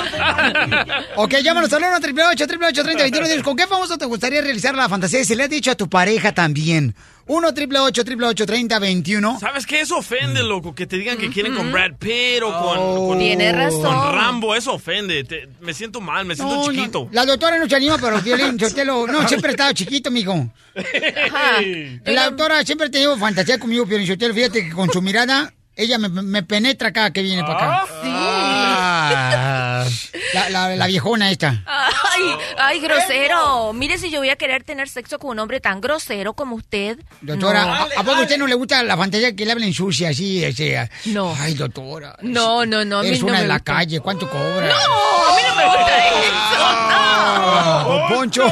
[1.16, 2.46] Ok, llámanos al 1 888
[2.82, 5.20] 3021 Dinos, ¿con qué famoso te gustaría realizar la fantasía?
[5.20, 6.94] Y se le has dicho a tu pareja también.
[7.28, 9.80] 1 888 3021 ¿Sabes qué?
[9.80, 13.08] Eso ofende, loco, que te digan que quieren con Brad Pitt o con, Oh.
[13.08, 13.82] con, Tiene razón.
[13.82, 14.54] con Rambo.
[14.54, 15.24] Eso ofende.
[15.24, 17.08] Te- me siento mal, me siento No, no, chiquito.
[17.10, 20.48] La doctora no se anima, pero Violín, Sotelo, no, siempre he estado chiquito, mijo.
[20.76, 21.60] Ajá.
[22.04, 24.32] La doctora siempre ha tenido fantasía conmigo, Violín Sotelo.
[24.32, 27.86] Fíjate que con su mirada, ella me, me penetra cada que viene para acá.
[28.04, 29.84] Ah,
[30.34, 31.62] la, la, la viejona esta.
[31.66, 32.22] Ay,
[32.58, 33.72] ay, grosero.
[33.72, 36.98] Mire si yo voy a querer tener sexo con un hombre tan grosero como usted.
[37.20, 37.72] Doctora, No.
[37.74, 40.42] ¿a, a poco a usted no le gusta la fantasía que le hablen sucia así?
[40.44, 41.36] Ese, No.
[41.38, 42.16] Ay, doctora.
[42.22, 43.02] No, no, no.
[43.02, 43.72] no una me de la gusta.
[43.74, 44.66] calle, ¿cuánto cobra?
[44.68, 46.16] No, a mí no me gusta eso.
[46.58, 48.44] Ah, don Poncho.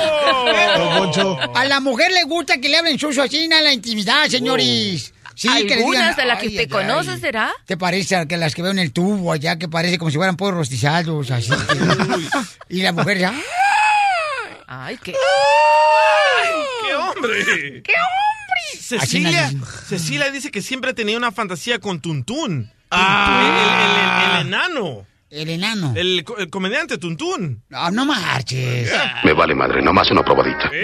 [0.77, 1.39] Don Poncho.
[1.55, 5.13] A la mujer le gusta que le hablen sucio así en la intimidad, señores.
[5.37, 7.21] Sí, que le digan, Algunas de las que "Ay, usted ay, conoce, ay".
[7.21, 7.53] ¿será?
[7.67, 10.17] ¿Te parece a que las que veo en el tubo allá, que parece como si
[10.17, 11.51] fueran pollos rostizados, así?
[12.69, 13.35] y la mujer ya...
[14.67, 15.13] Ay, qué.
[16.87, 17.83] ¡Qué hombre!
[17.83, 18.81] ¡Qué hombre!
[18.81, 19.51] Cecilia,
[19.89, 22.71] Cecilia dice que siempre tenía una fantasía con Tuntún.
[22.91, 24.31] Ah.
[24.33, 24.47] El, el- el- el
[24.79, 25.07] enano.
[25.35, 25.93] El enano.
[25.97, 27.65] El, co- el comediante Tuntún.
[27.69, 28.89] No, no marches.
[29.25, 30.71] Me vale madre, nomás una probadita.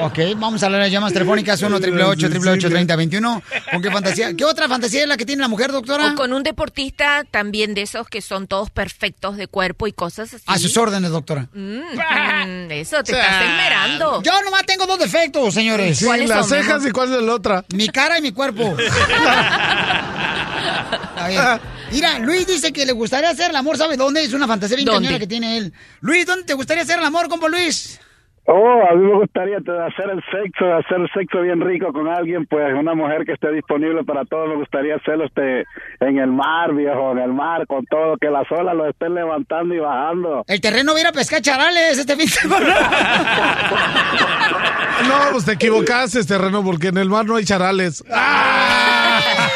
[0.00, 4.34] Ok, vamos a las llamas telefónicas 1 888 3021 ¿Con qué fantasía?
[4.34, 6.12] ¿Qué otra fantasía es la que tiene la mujer, doctora?
[6.12, 10.32] O con un deportista también de esos que son todos perfectos de cuerpo y cosas
[10.34, 10.44] así.
[10.46, 11.48] A sus órdenes, doctora.
[11.52, 14.22] Mm, mm, eso, te estás esmerando.
[14.22, 15.98] Yo nomás tengo dos defectos, señores.
[15.98, 17.64] Sí, ¿Cuáles las son, cejas y cuál es la otra.
[17.74, 18.76] Mi cara y mi cuerpo.
[21.16, 21.60] A ver.
[21.90, 24.22] Mira, Luis dice que le gustaría hacer el amor, ¿sabe dónde?
[24.22, 25.08] Es una fantasía bien ¿Dónde?
[25.08, 25.72] cañona que tiene él.
[26.00, 28.00] Luis, ¿dónde te gustaría hacer el amor, compa Luis?
[28.52, 32.46] Oh, a mí me gustaría hacer el sexo, hacer el sexo bien rico con alguien,
[32.46, 34.46] pues una mujer que esté disponible para todo.
[34.46, 35.64] Me gustaría hacerlo este,
[36.00, 39.72] en el mar, viejo, en el mar, con todo, que las olas lo estén levantando
[39.74, 40.44] y bajando.
[40.48, 42.74] El terreno va a pescar charales este fin de semana.
[45.00, 48.04] No, pues te equivocaste, terreno, porque en el mar no hay charales.
[48.12, 48.79] ¡Ah!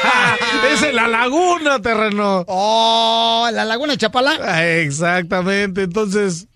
[0.73, 2.45] Es en la laguna, terreno.
[2.49, 4.39] Oh, la laguna de Chapala.
[4.43, 6.47] Ah, Exactamente, entonces.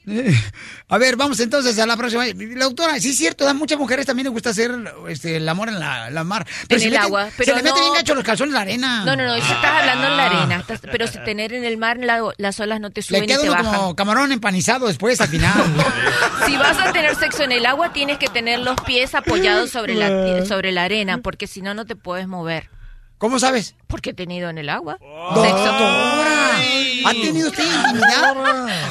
[0.88, 2.24] A ver, vamos entonces a la próxima.
[2.26, 4.70] La doctora, sí es cierto, a muchas mujeres también les gusta hacer
[5.08, 6.46] este, el amor en la, la mar.
[6.70, 8.54] En se el meten- agua, se pero le mete no- bien gacho los calzones en
[8.54, 9.04] la arena.
[9.04, 10.56] No, no, no, eso estás hablando en la arena.
[10.56, 13.28] estás- pero si tener en el mar la- las olas no te suben Le y
[13.28, 13.74] queda te uno bajan.
[13.80, 15.52] como camarón empanizado después al final.
[16.46, 19.94] Si vas a tener sexo en el agua, tienes que tener los pies apoyados sobre
[19.94, 22.70] la, sobre la arena, porque si no, no te puedes mover.
[23.18, 23.74] ¿Cómo sabes?
[23.88, 24.96] Porque he tenido en el agua.
[25.00, 26.56] Doctora,
[27.04, 28.36] ¿ha tenido usted intimidad?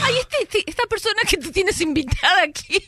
[0.03, 2.83] Ay, este, este- esta persona que tú tienes invitada aquí.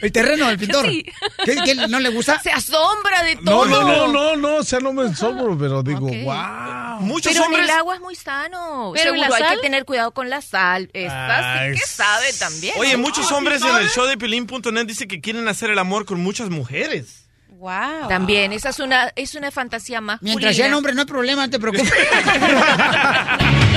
[0.00, 0.86] El terreno del pintor.
[0.86, 1.04] Sí.
[1.44, 2.40] ¿Qué, qué no le gusta?
[2.40, 3.66] Se asombra de No, todo.
[3.66, 6.14] no, no, no, no, o sea, no me asombro, pero digo, Ok.
[6.24, 7.00] wow.
[7.00, 7.64] Muchos Pero hombres.
[7.64, 8.92] en el agua es muy sano.
[8.94, 9.56] Pero ¿y Seguro, la hay sal?
[9.56, 10.90] que tener cuidado con la sal.
[10.92, 12.74] Esta Ay, sí que sabe también.
[12.78, 16.20] Oye, muchos hombres en el show de Pelín.net dicen que quieren hacer el amor con
[16.22, 17.23] muchas mujeres.
[17.58, 18.08] Wow.
[18.08, 20.20] También, esa es una, es una fantasía más.
[20.22, 21.92] Mientras sea hombre, no hay problema, no te preocupes.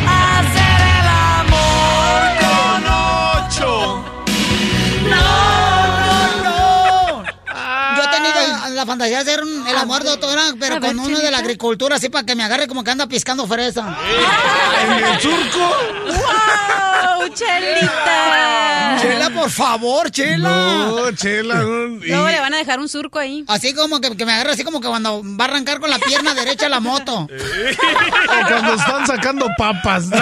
[0.07, 2.83] Hacer el amor con
[3.47, 4.03] ocho.
[5.09, 5.76] No,
[8.77, 11.39] la fantasía de hacer un- el amor, doctora, pero A ver, con uno de la
[11.39, 13.97] agricultura, así para que me agarre como que anda piscando fresa.
[14.83, 15.75] ¿En el surco?
[16.05, 18.97] ¡Wow, Chelita!
[19.01, 20.49] Chela, por favor, Chela.
[20.49, 21.55] No, chela.
[21.55, 23.43] no, y- le van a dejar un surco ahí.
[23.47, 25.99] Así como que, que me agarre así como que cuando va a arrancar con la
[25.99, 27.27] pierna derecha la moto.
[27.29, 30.05] o cuando están sacando papas.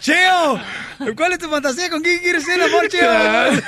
[0.00, 0.60] Cheo,
[1.16, 1.88] ¿cuál es tu fantasía?
[1.90, 2.88] ¿Con quién quieres ser amor?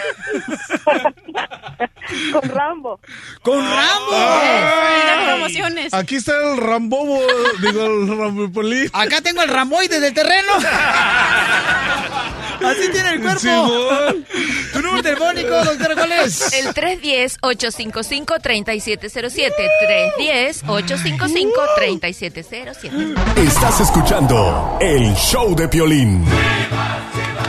[2.33, 2.99] Con Rambo.
[3.43, 4.13] ¡Con Rambo!
[4.13, 5.93] Las promociones.
[5.93, 7.21] Aquí está el Rambobo,
[7.61, 8.89] digo, el Rambopolí.
[8.93, 10.53] Acá tengo el Ramboide del terreno.
[12.65, 13.39] Así tiene el cuerpo.
[13.41, 14.25] Simón.
[14.73, 16.53] ¿Tu número telefónico, doctora, cuál es?
[16.55, 19.53] El 310-855-3707.
[20.67, 23.15] 310-855-3707.
[23.37, 26.25] Estás escuchando el show de Piolín.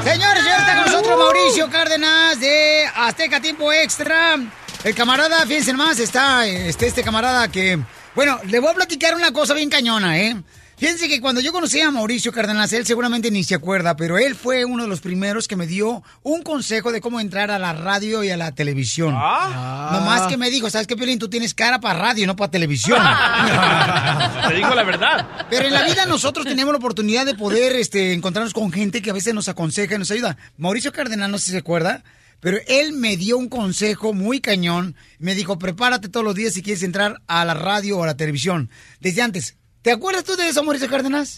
[0.04, 4.38] Señores, ya está con nosotros Mauricio Cárdenas de Azteca Tiempo Extra.
[4.84, 7.80] El camarada, fíjense más, está este, este camarada que...
[8.16, 10.36] Bueno, le voy a platicar una cosa bien cañona, ¿eh?
[10.80, 14.34] Fíjense que cuando yo conocí a Mauricio Cárdenas, él seguramente ni se acuerda, pero él
[14.34, 17.74] fue uno de los primeros que me dio un consejo de cómo entrar a la
[17.74, 19.14] radio y a la televisión.
[19.18, 19.90] Ah.
[19.92, 21.20] Nomás que me dijo, ¿sabes qué, Piolín?
[21.20, 22.98] Tú tienes cara para radio, no para televisión.
[24.48, 25.48] Te digo la verdad.
[25.50, 29.10] Pero en la vida nosotros tenemos la oportunidad de poder este, encontrarnos con gente que
[29.10, 30.38] a veces nos aconseja y nos ayuda.
[30.58, 32.06] Mauricio Cardenal, no sé si se acuerda,
[32.40, 34.96] pero él me dio un consejo muy cañón.
[35.18, 38.16] Me dijo, prepárate todos los días si quieres entrar a la radio o a la
[38.16, 38.70] televisión.
[39.02, 39.59] Desde antes.
[39.90, 41.38] ¿Te acuerdas tú de eso, Mauricio Cárdenas?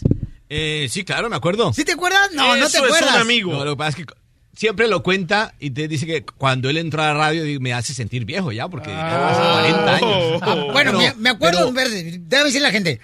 [0.50, 1.72] Eh, sí, claro, me acuerdo.
[1.72, 2.32] ¿Sí te acuerdas?
[2.34, 3.24] No, no te acuerdas.
[3.46, 4.12] No, lo que pasa es que
[4.54, 7.72] siempre lo cuenta y te dice que cuando él entró a la radio di- me
[7.72, 9.40] hace sentir viejo ya, porque ya hace
[9.72, 10.42] 40 años.
[10.42, 13.00] Ah, bueno, Pero- me, me acuerdo, pero- decirle a la gente.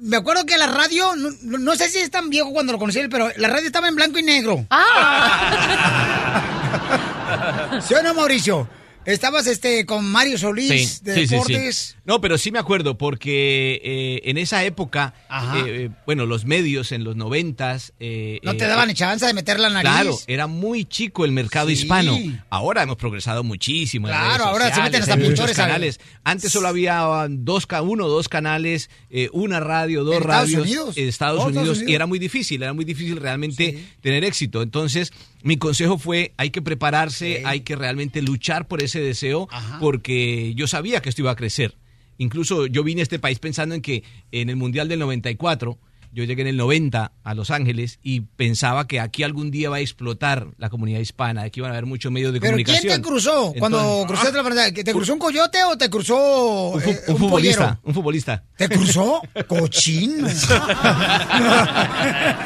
[0.00, 3.08] Me acuerdo que la radio, no, sé si es tan viejo cuando lo conocí, él,
[3.08, 4.66] pero la radio estaba en blanco y negro.
[7.86, 8.68] ¿Sí o no, Mauricio?
[9.06, 11.34] Estabas este con Mario Solís de sí, sí, sí.
[11.34, 11.96] Deportes.
[12.04, 15.14] No, pero sí me acuerdo porque eh, en esa época,
[15.56, 17.92] eh, eh, bueno, los medios en los noventas...
[17.98, 19.90] eh, No te daban chance de meter la nariz.
[19.90, 22.16] Claro, era muy chico el mercado hispano.
[22.50, 24.06] Ahora hemos progresado muchísimo.
[24.08, 25.98] en Claro, ahora se meten hasta muchos canales.
[26.22, 28.90] Antes solo había dos, uno o dos canales,
[29.32, 30.96] una radio, dos ¿En Estados radios Unidos?
[30.98, 31.94] en Estados Oh, Unidos, Estados y Unidos.
[31.96, 34.60] era muy difícil, era muy difícil realmente tener éxito.
[34.62, 35.12] Entonces,
[35.42, 39.48] mi consejo fue, hay que prepararse, hay que realmente luchar por ese deseo,
[39.80, 41.76] porque yo sabía que esto iba a crecer.
[42.18, 45.78] Incluso yo vine a este país pensando en que en el Mundial del 94,
[46.12, 49.76] yo llegué en el 90 a Los Ángeles y pensaba que aquí algún día va
[49.76, 53.00] a explotar la comunidad hispana, aquí van a haber muchos medios de ¿Pero quién comunicación.
[53.00, 54.72] te cruzó cuando Entonces- cruzaste la frontera?
[54.72, 57.80] ¿Que ¿Te cruzó un coyote o te cruzó un, fu- eh, un un futbolista, pollero?
[57.84, 58.44] un futbolista.
[58.56, 59.22] ¿Te cruzó?
[59.46, 60.26] Cochino.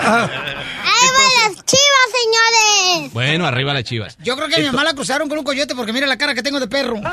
[0.05, 3.12] ¡Ahí van las chivas, señores!
[3.12, 4.16] Bueno, arriba las chivas.
[4.22, 6.35] Yo creo que a mi mamá la cruzaron con un coyote porque mira la cara
[6.35, 6.97] que tengo de perro.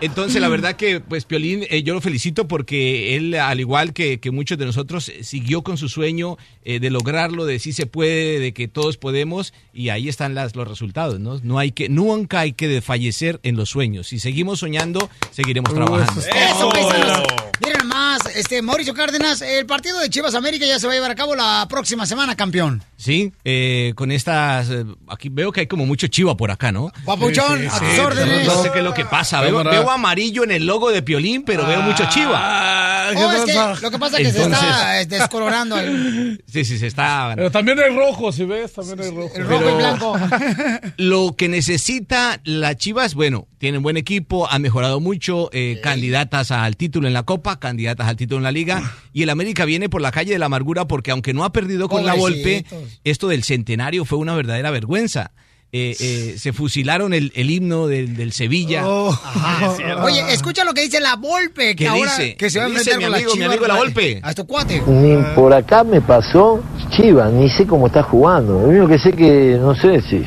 [0.00, 4.18] Entonces, la verdad que, pues, Piolín, eh, yo lo felicito porque él, al igual que,
[4.18, 7.86] que muchos de nosotros, eh, siguió con su sueño eh, de lograrlo, de sí se
[7.86, 11.38] puede, de que todos podemos, y ahí están las, los resultados, ¿no?
[11.42, 14.08] No hay que, nunca hay que desfallecer en los sueños.
[14.08, 16.20] Si seguimos soñando, seguiremos trabajando.
[16.20, 17.22] Eso, paisanos.
[17.60, 21.10] Miren más, este, Mauricio Cárdenas, el partido de Chivas América ya se va a llevar
[21.10, 22.82] a cabo la próxima semana, campeón.
[22.96, 26.92] Sí, eh, con estas, eh, aquí veo que hay como mucho chiva por acá, ¿no?
[27.04, 28.46] Papuchón, a tus órdenes.
[28.46, 29.40] No sé qué es lo que pasa.
[29.40, 33.10] Veo, amarillo en el logo de Piolín, pero veo mucho chiva.
[33.16, 36.78] Oh, es que lo que pasa es que se está eh, descolorando el, Sí, sí,
[36.78, 37.32] se está...
[37.36, 39.32] Pero también hay rojo, si ves, también hay rojo.
[39.36, 40.16] el rojo y blanco.
[40.96, 46.76] Lo que necesita la Chivas, bueno, tienen buen equipo, han mejorado mucho, eh, candidatas al
[46.76, 48.82] título en la Copa, candidatas al título en la Liga,
[49.12, 51.88] y el América viene por la calle de la amargura porque aunque no ha perdido
[51.88, 52.64] con la Volpe,
[53.04, 55.32] esto del centenario fue una verdadera vergüenza.
[55.72, 58.82] Eh, eh, se fusilaron el, el himno del, del Sevilla.
[58.88, 59.10] Oh.
[59.10, 60.02] Ajá.
[60.04, 62.34] Oye, escucha lo que dice la Volpe, que ¿Qué ahora dice?
[62.36, 63.48] que se va a ¿Qué dice enfrentar mi con amigo, la mi Chivas.
[63.56, 64.20] amigo la Volpe?
[64.24, 64.82] A tu cuate.
[64.86, 66.60] Ni por acá me pasó
[66.96, 68.54] Chivas, ni sé cómo está jugando.
[68.62, 70.24] Lo único que sé que, no sé, si,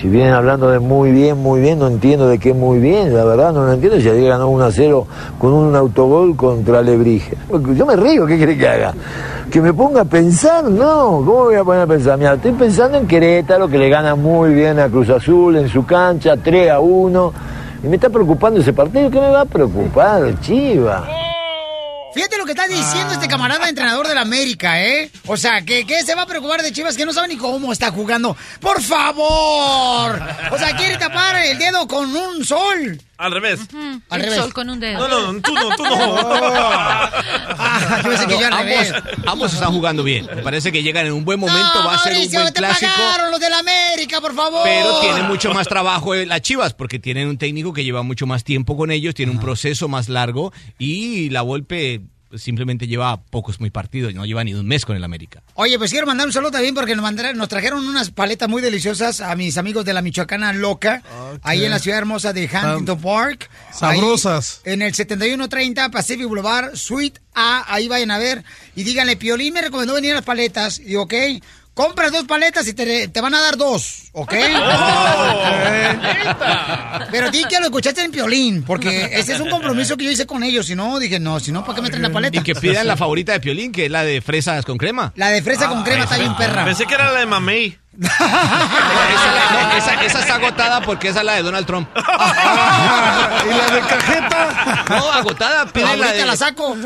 [0.00, 3.24] si vienen hablando de muy bien, muy bien, no entiendo de qué muy bien, la
[3.24, 3.98] verdad no lo entiendo.
[3.98, 5.06] Si ayer ganó 1 a 0
[5.38, 7.34] con un autogol contra Lebrige.
[7.74, 8.92] Yo me río, ¿qué quiere que haga?
[9.50, 12.18] Que me ponga a pensar, no, ¿cómo voy a poner a pensar?
[12.18, 15.86] Mira, estoy pensando en Querétaro, que le gana muy bien a Cruz Azul en su
[15.86, 17.32] cancha, 3 a 1.
[17.84, 21.25] Y me está preocupando ese partido, ¿qué me va a preocupar, Chivas?
[22.16, 25.10] Fíjate lo que está diciendo este camarada entrenador del América, ¿eh?
[25.26, 27.70] O sea, que, que se va a preocupar de Chivas que no sabe ni cómo
[27.70, 28.34] está jugando.
[28.58, 30.18] ¡Por favor!
[30.50, 32.98] O sea, quiere tapar el dedo con un sol.
[33.18, 33.60] Al revés.
[34.10, 34.40] Al el revés.
[34.40, 35.08] sol con un dedo.
[35.08, 36.20] No, no, tú no, tú no.
[37.58, 38.92] Ah, yo pensé que yo al ambos, revés.
[39.26, 40.26] ambos están jugando bien.
[40.34, 42.52] Me parece que llegan en un buen momento, No, va a ser un buen te
[42.60, 42.90] clásico.
[42.96, 44.60] pagaron los del América, por favor.
[44.64, 48.44] Pero tiene mucho más trabajo las Chivas, porque tienen un técnico que lleva mucho más
[48.44, 52.02] tiempo con ellos, tiene un proceso más largo y la Volpe
[52.38, 55.42] simplemente lleva pocos muy partidos, no lleva ni un mes con el América.
[55.54, 58.62] Oye, pues quiero mandar un saludo también porque nos, mandaron- nos trajeron unas paletas muy
[58.62, 61.02] deliciosas a mis amigos de la Michoacana Loca,
[61.42, 63.50] ahí en la ciudad hermosa de Huntington Park.
[63.72, 64.60] sabrosas.
[64.64, 68.44] Ahí en el 7130 Pacific Boulevard, Suite A, ahí vayan a ver.
[68.74, 70.78] Y díganle, Piolín me recomendó venir a las paletas.
[70.80, 71.12] Y ok,
[71.76, 74.32] compras dos paletas y te, te van a dar dos, ¿ok?
[77.10, 80.26] Pero di que lo escuchaste en Piolín, porque ese es un compromiso que yo hice
[80.26, 80.64] con ellos.
[80.66, 82.38] Si no, dije, no, si no, ¿para qué me traen la paleta?
[82.38, 85.12] Y que pidan la favorita de Piolín, que es la de fresas con crema.
[85.16, 86.64] La de fresa con crema está bien perra.
[86.64, 87.76] Pensé que era la de mamey.
[87.98, 91.88] Esa, no, esa- esa está agotada porque esa es la de Donald Trump.
[91.96, 94.84] ¿Y la de cajeta?
[94.88, 96.26] No, agotada, piden la de...
[96.26, 96.76] la saco.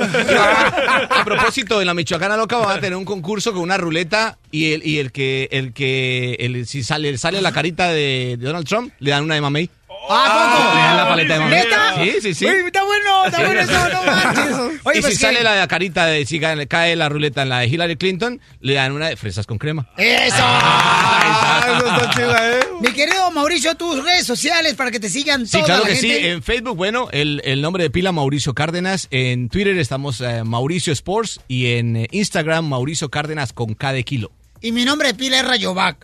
[1.11, 4.73] A propósito, en la Michoacana Loca van a tener un concurso con una ruleta y
[4.75, 8.67] el, y el que, el que, el, si sale, sale la carita de, de Donald
[8.67, 9.71] Trump, le dan una de mamey.
[10.13, 10.75] ¿A poco?
[10.75, 11.45] Le dan la paleta de.
[11.47, 11.95] ¿Neta?
[12.03, 12.47] Sí, sí, sí.
[12.47, 14.81] Uy, está bueno, está bueno eso, no manches.
[14.85, 17.61] Oye, y pues si que- sale la carita de si cae la ruleta en la
[17.61, 19.89] de Hillary Clinton, le dan una de fresas con crema.
[19.97, 20.37] ¡Eso!
[20.39, 22.61] Ah, eso está chida, ¿eh?
[22.81, 25.97] Mi querido Mauricio, tus redes sociales para que te sigan Sí, toda claro la que
[25.97, 26.09] sí.
[26.11, 26.31] gente.
[26.33, 29.07] En Facebook, bueno, el, el nombre de pila Mauricio Cárdenas.
[29.11, 34.05] En Twitter estamos eh, Mauricio Sports y en eh, Instagram Mauricio Cárdenas con K de
[34.05, 34.33] kilo.
[34.63, 35.97] Y mi nombre de pila es Rayovac.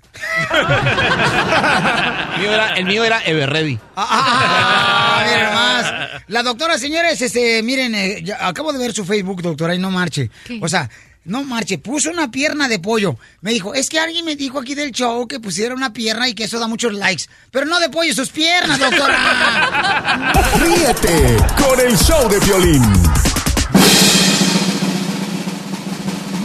[2.34, 3.78] El mío era, el mío era Everready.
[3.96, 6.22] Ah, miren más.
[6.28, 9.90] La doctora, señores, este, miren, eh, ya acabo de ver su Facebook, doctora, y no
[9.90, 10.30] marche.
[10.60, 10.88] O sea,
[11.24, 13.16] no marche, puso una pierna de pollo.
[13.42, 16.34] Me dijo, es que alguien me dijo aquí del show que pusiera una pierna y
[16.34, 17.24] que eso da muchos likes.
[17.50, 20.32] Pero no de pollo, sus piernas, doctora.
[20.58, 22.82] Ríete con el show de violín.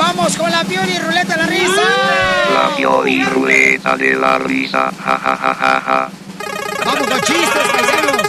[0.02, 1.82] Vamos con la pioli ruleta de la risa.
[2.54, 4.92] La Pioli Ruleta de la Risa.
[5.06, 6.10] Ja, ja, ja, ja, ja.
[6.84, 8.28] Vamos con chistes, paisanos.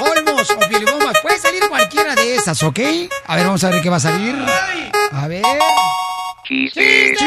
[0.00, 1.20] Olmos o piolibombas.
[1.20, 2.80] Puede salir cualquiera de esas, ¿ok?
[3.26, 4.34] A ver, vamos a ver qué va a salir.
[5.12, 5.44] A ver.
[6.48, 7.18] Chistes.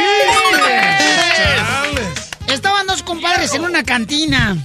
[2.48, 4.58] Estaban dos compadres en una cantina.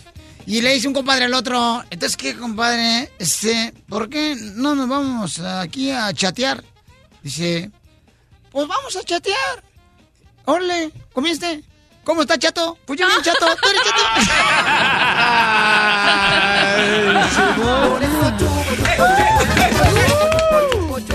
[0.47, 3.13] Y le dice un compadre al otro, entonces, ¿qué, compadre?
[3.19, 6.65] Este, ¿por qué no nos vamos aquí a chatear?
[7.23, 7.71] Dice,
[8.51, 9.63] pues vamos a chatear.
[10.45, 11.63] Órale, ¿comiste?
[12.05, 12.79] ¿Cómo está, chato?
[12.87, 13.47] Pues yo bien chato.
[13.63, 14.03] ¿Tú eres chato?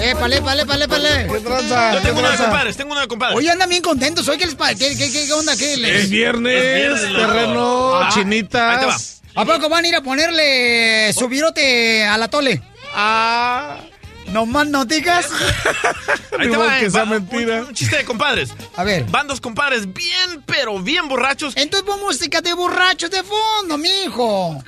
[0.01, 1.27] Épale, épale, épale, épale.
[1.31, 1.93] ¿Qué tranza?
[1.93, 2.43] Yo ¿Qué tengo una de tranza?
[2.51, 3.37] compadres, tengo una de compadres.
[3.37, 4.27] Oye, andan bien contentos.
[4.27, 5.55] Oye, ¿qué, les qué, qué, qué onda?
[5.57, 7.25] ¿Qué les- Es viernes, Es viernes, loco.
[7.25, 9.21] terreno, Ah, chinitas.
[9.35, 12.61] ¿A poco van a ir a ponerle su virote a la tole?
[12.93, 13.77] Ah.
[14.31, 15.29] ¿No más noticas?
[16.39, 17.61] Ahí te va, que eh, sea va, mentira.
[17.61, 18.53] Un, un chiste de compadres.
[18.75, 19.05] A ver.
[19.05, 21.55] Van dos compadres bien, pero bien borrachos.
[21.55, 24.61] Entonces pon música de borrachos de fondo, mijo.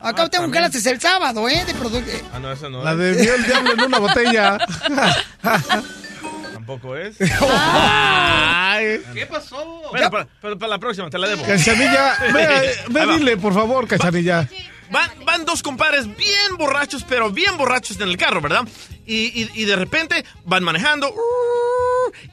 [0.00, 1.64] Acá tengo clases el sábado, ¿eh?
[1.66, 2.10] De producto.
[2.32, 2.98] Ah, no, esa no La es.
[2.98, 4.58] de vio el diablo en una botella.
[6.54, 7.16] Tampoco es.
[7.20, 9.02] Ay.
[9.12, 9.56] ¿Qué pasó?
[9.90, 11.44] Bueno, para, para- para la próxima, te la debo.
[11.44, 14.48] Cachanilla, ve, ve dile, por favor, Cachanilla.
[14.94, 18.62] Van, van dos compadres bien borrachos, pero bien borrachos en el carro, ¿verdad?
[19.04, 21.12] Y, y- y de repente van manejando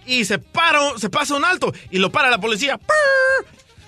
[0.06, 2.80] y se para, se pasa un alto y lo para la policía.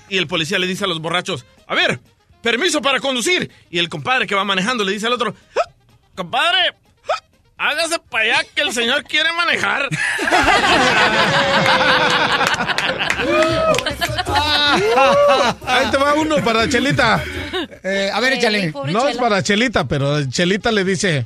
[0.09, 1.99] Y el policía le dice a los borrachos, a ver,
[2.41, 3.51] permiso para conducir.
[3.69, 5.69] Y el compadre que va manejando le dice al otro, "Ah,
[6.15, 6.73] compadre,
[7.57, 9.89] hágase para allá que el señor quiere manejar.
[15.65, 17.23] Ahí te va uno para Chelita.
[17.83, 18.73] Eh, a ver, échale.
[18.87, 21.25] No es para Chelita, pero Chelita le dice,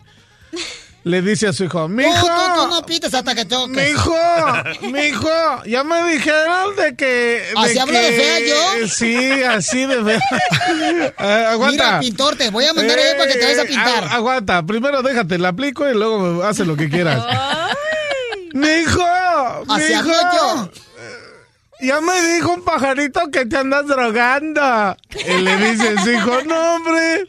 [1.07, 3.91] le dice a su hijo, Tú, mijo, tú, tú no pites hasta que toques.
[3.93, 4.15] mijo,
[4.91, 7.43] mijo, ya me dijeron de que...
[7.55, 8.87] ¿Así hablo de fea yo?
[8.87, 10.19] Sí, así de fea.
[11.19, 11.83] Eh, aguanta.
[11.85, 14.03] Mira, pintor, te voy a mandar ahí para que te vayas a Eh, pintar.
[14.03, 17.23] agu- aguanta, primero déjate, la aplico y luego hace lo que quieras.
[18.53, 19.03] mijo,
[19.69, 19.99] Así mijo.
[19.99, 20.71] hablo yo.
[21.79, 24.97] Ya me dijo un pajarito que te andas drogando.
[25.27, 27.27] Y le dice su hijo, no, hombre.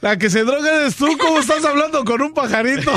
[0.00, 1.06] La que se droga eres tú.
[1.18, 2.92] ¿Cómo estás hablando con un pajarito?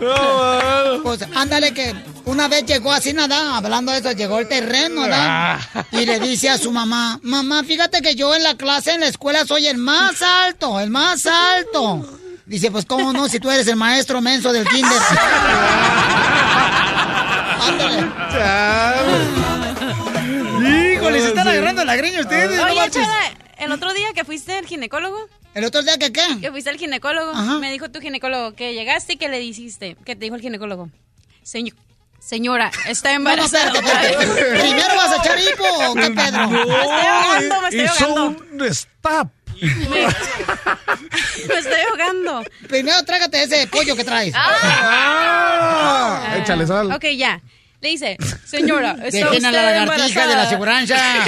[0.00, 1.94] No, Pues ándale que
[2.24, 5.58] una vez llegó así nada, hablando de eso, llegó el terreno, ¿verdad?
[5.92, 9.06] Y le dice a su mamá, mamá, fíjate que yo en la clase, en la
[9.06, 12.04] escuela, soy el más alto, el más alto.
[12.44, 14.92] Dice, pues cómo no, si tú eres el maestro menso del kinder.
[17.68, 19.37] ándale.
[21.88, 23.02] La greña ustedes, no Oye, marches.
[23.02, 25.16] Chela, el otro día que fuiste al ginecólogo.
[25.54, 26.20] ¿El otro día que qué?
[26.40, 27.32] Que fuiste al ginecólogo.
[27.60, 29.96] Me dijo tu ginecólogo que llegaste y que le dijiste.
[30.04, 30.90] ¿Qué te dijo el ginecólogo?
[31.42, 31.74] Señor,
[32.20, 33.72] señora, está embarazada.
[33.72, 34.44] espérate, espérate.
[34.60, 36.48] ¿Primero vas a echar hipo o qué, Pedro?
[36.48, 38.44] Me estoy ahogando, me estoy hizo ahogando.
[38.52, 39.28] un stop.
[39.60, 39.68] Me,
[41.48, 42.44] me estoy ahogando.
[42.68, 44.34] Primero trágate ese pollo que traes.
[44.36, 46.92] Ah, échale sal.
[46.92, 47.40] Ok, ya.
[47.80, 50.96] Le dice, señora, está Dejen a la lagartija de la aseguranza.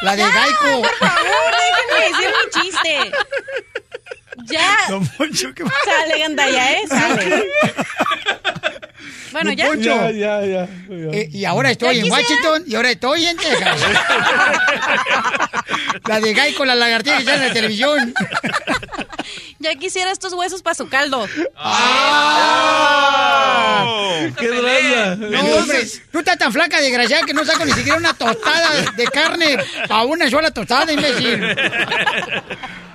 [0.00, 0.82] La de Gaico.
[0.82, 1.54] Por favor,
[1.90, 3.12] déjenme decir mi chiste.
[4.46, 4.76] Ya.
[4.88, 6.82] Sale, gandalla, ¿eh?
[6.88, 7.44] Sale.
[9.32, 9.66] Bueno, Don ya.
[9.66, 9.90] Poncho.
[9.90, 10.68] Ya, ya, ya.
[11.12, 12.10] Eh, y ahora estoy Ya en.
[12.10, 13.80] Washington y ahora estoy en Texas.
[16.06, 18.14] la de Gaico, la lagartija que está en la televisión.
[19.58, 21.26] Ya quisiera estos huesos para su caldo.
[24.38, 25.16] ¡Qué tranza!
[25.16, 29.04] No, hombre, tú estás tan flaca, desgraciada, que no saco ni siquiera una tostada de
[29.06, 29.58] carne
[29.88, 31.40] a una sola tostada, imbécil.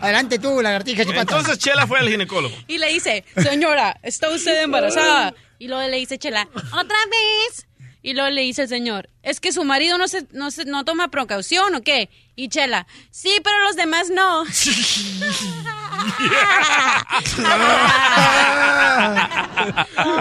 [0.03, 1.21] Adelante tú, lagartija chipata.
[1.21, 2.53] Entonces Chela fue al ginecólogo.
[2.67, 5.33] Y le dice, señora, está usted embarazada.
[5.59, 7.67] Y luego le dice Chela, ¿otra vez?
[8.01, 10.83] Y luego le dice el señor, ¿es que su marido no se, no se, no
[10.83, 12.09] toma precaución o qué?
[12.35, 14.43] Y Chela, sí, pero los demás no.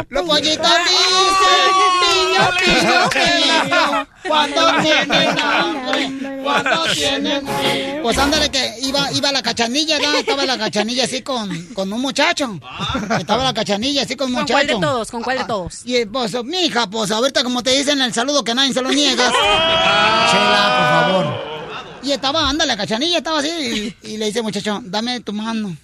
[0.08, 1.72] Los pollitos dicen,
[2.02, 8.00] pillo, pillo, pillo, cuando tienen hambre, cuando tienen hambre.
[8.02, 10.12] Pues ándale que iba, iba la cachanilla, ¿no?
[10.18, 12.58] Estaba la cachanilla así con, con un muchacho.
[13.18, 14.54] Estaba la cachanilla así con un ¿Con muchacho.
[14.54, 15.10] cuál de todos?
[15.10, 15.80] ¿Con cuál de todos?
[15.84, 19.32] Y pues, mija, pues ahorita como te dicen el saludo que nadie se lo niegas.
[20.30, 21.61] Chela, por favor.
[22.02, 25.76] Y estaba, anda, la cachanilla estaba así y, y le dice muchacho, dame tu mano.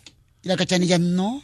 [0.42, 1.42] Y la cachanilla, no.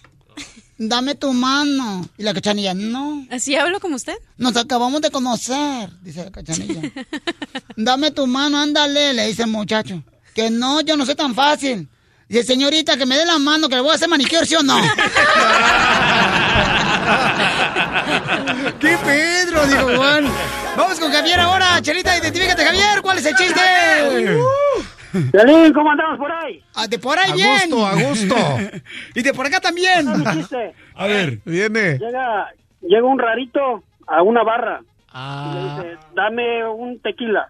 [0.77, 2.09] Dame tu mano.
[2.19, 3.27] Y la cachanilla, no.
[3.31, 4.15] ¿Así hablo como usted?
[4.37, 6.91] Nos acabamos de conocer, dice la cachanilla.
[7.77, 10.03] Dame tu mano, ándale, le dice el muchacho.
[10.35, 11.89] Que no, yo no soy tan fácil.
[12.29, 14.63] Dice, señorita, que me dé la mano, que le voy a hacer manicure, ¿sí o
[14.63, 14.77] no?
[18.81, 20.25] ¡Qué Pedro, dijo Juan!
[20.77, 21.81] Vamos con Javier ahora.
[21.81, 23.03] Chelita, identifícate, Javier.
[23.03, 23.61] ¿Cuál es el chiste?
[25.75, 26.63] ¿cómo andamos por ahí?
[26.75, 27.71] Ah, de por ahí A bien.
[27.71, 28.37] gusto, a gusto.
[29.15, 30.07] y de por acá también.
[30.97, 31.99] A ver, viene.
[31.99, 32.53] Llega,
[32.83, 34.81] llega un rarito a una barra.
[35.13, 35.51] Ah.
[35.51, 37.49] Y le dice, dame un tequila.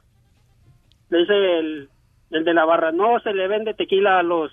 [1.10, 1.88] Le dice el,
[2.30, 4.52] el de la barra, no se le vende tequila a los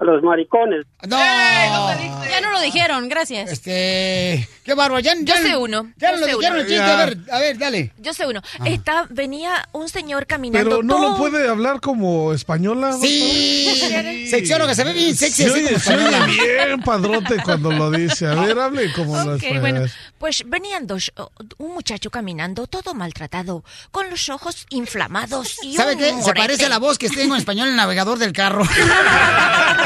[0.00, 0.84] los maricones.
[1.08, 1.16] No.
[1.18, 3.50] Ya no lo dijeron, gracias.
[3.50, 4.48] Este.
[4.64, 5.00] Qué bárbaro.
[5.00, 5.92] Ya, ya- Yo sé uno.
[5.96, 6.82] Ya yo nos lo sé dijeron el chiste.
[6.82, 7.92] A ver, a ver, dale.
[7.98, 8.42] Yo sé uno.
[8.64, 10.68] Está, venía un señor caminando.
[10.70, 12.92] Pero no lo puede hablar como española.
[13.00, 14.26] Sí.
[14.28, 18.26] Seccióloga, se ve bien sexy así como se oye bien padrote cuando lo dice.
[18.26, 19.60] A ver, hable como lo Ok, español.
[19.60, 19.80] bueno,
[20.18, 21.12] pues venían dos,
[21.58, 26.22] un muchacho caminando todo maltratado, con los ojos inflamados y ¿Sabe un qué?
[26.22, 28.64] Se parece a la voz que tengo en español en el navegador del carro.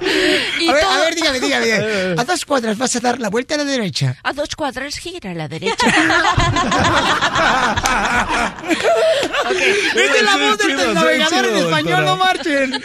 [0.60, 1.72] Y a, ver, todo- a ver, dígame, dígame.
[2.18, 4.16] A dos cuadras vas a dar la vuelta a la derecha.
[4.22, 5.76] A dos cuadras gira a la derecha.
[9.50, 12.82] Es la voz del, navegador en español, no marchen.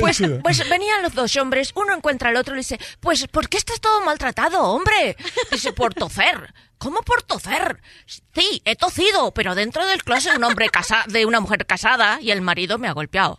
[0.00, 3.48] Pues, pues venían los dos hombres, uno encuentra al otro y le dice, pues, ¿por
[3.48, 5.16] qué estás todo maltratado, hombre?
[5.50, 6.52] Dice, por toser.
[6.78, 7.80] ¿Cómo por toser?
[8.34, 12.18] Sí, he tocido, pero dentro del closet de un hombre casa de una mujer casada
[12.20, 13.38] y el marido me ha golpeado.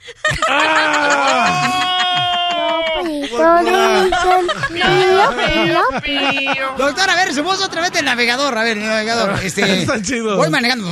[6.77, 8.57] Doctor, a ver, su voz otra vez del navegador.
[8.57, 9.39] A ver, el navegador.
[9.45, 10.37] Este, Está chido.
[10.37, 10.87] Voy manejando.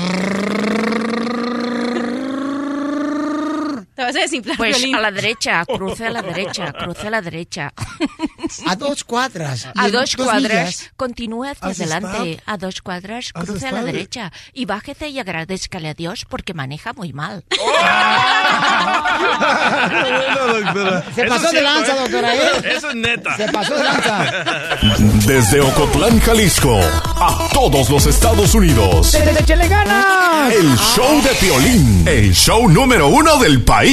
[4.04, 7.22] Te vas a desinflar, Pues a la derecha, cruce a la derecha, cruce a la
[7.22, 7.72] derecha.
[8.68, 9.66] A dos cuadras.
[9.78, 10.92] A dos cuadras, millas.
[10.98, 12.32] continúe hacia ¿Has adelante.
[12.32, 12.54] estado?
[12.54, 14.30] A dos cuadras, ¿Has cruce a la derecha.
[14.52, 17.46] Y bájese y agradezcale a Dios porque maneja muy mal.
[21.16, 22.40] Se pasó de lanza, doctora, ¿eh?
[22.76, 23.38] Eso es neta.
[23.38, 24.32] Se pasó de lanza.
[25.26, 26.80] Desde Ocotlán, Jalisco,
[27.16, 29.14] a todos los Estados Unidos.
[29.14, 30.54] ¡Échale ganas!
[30.54, 33.93] El show de Piolín, el show número uno del país.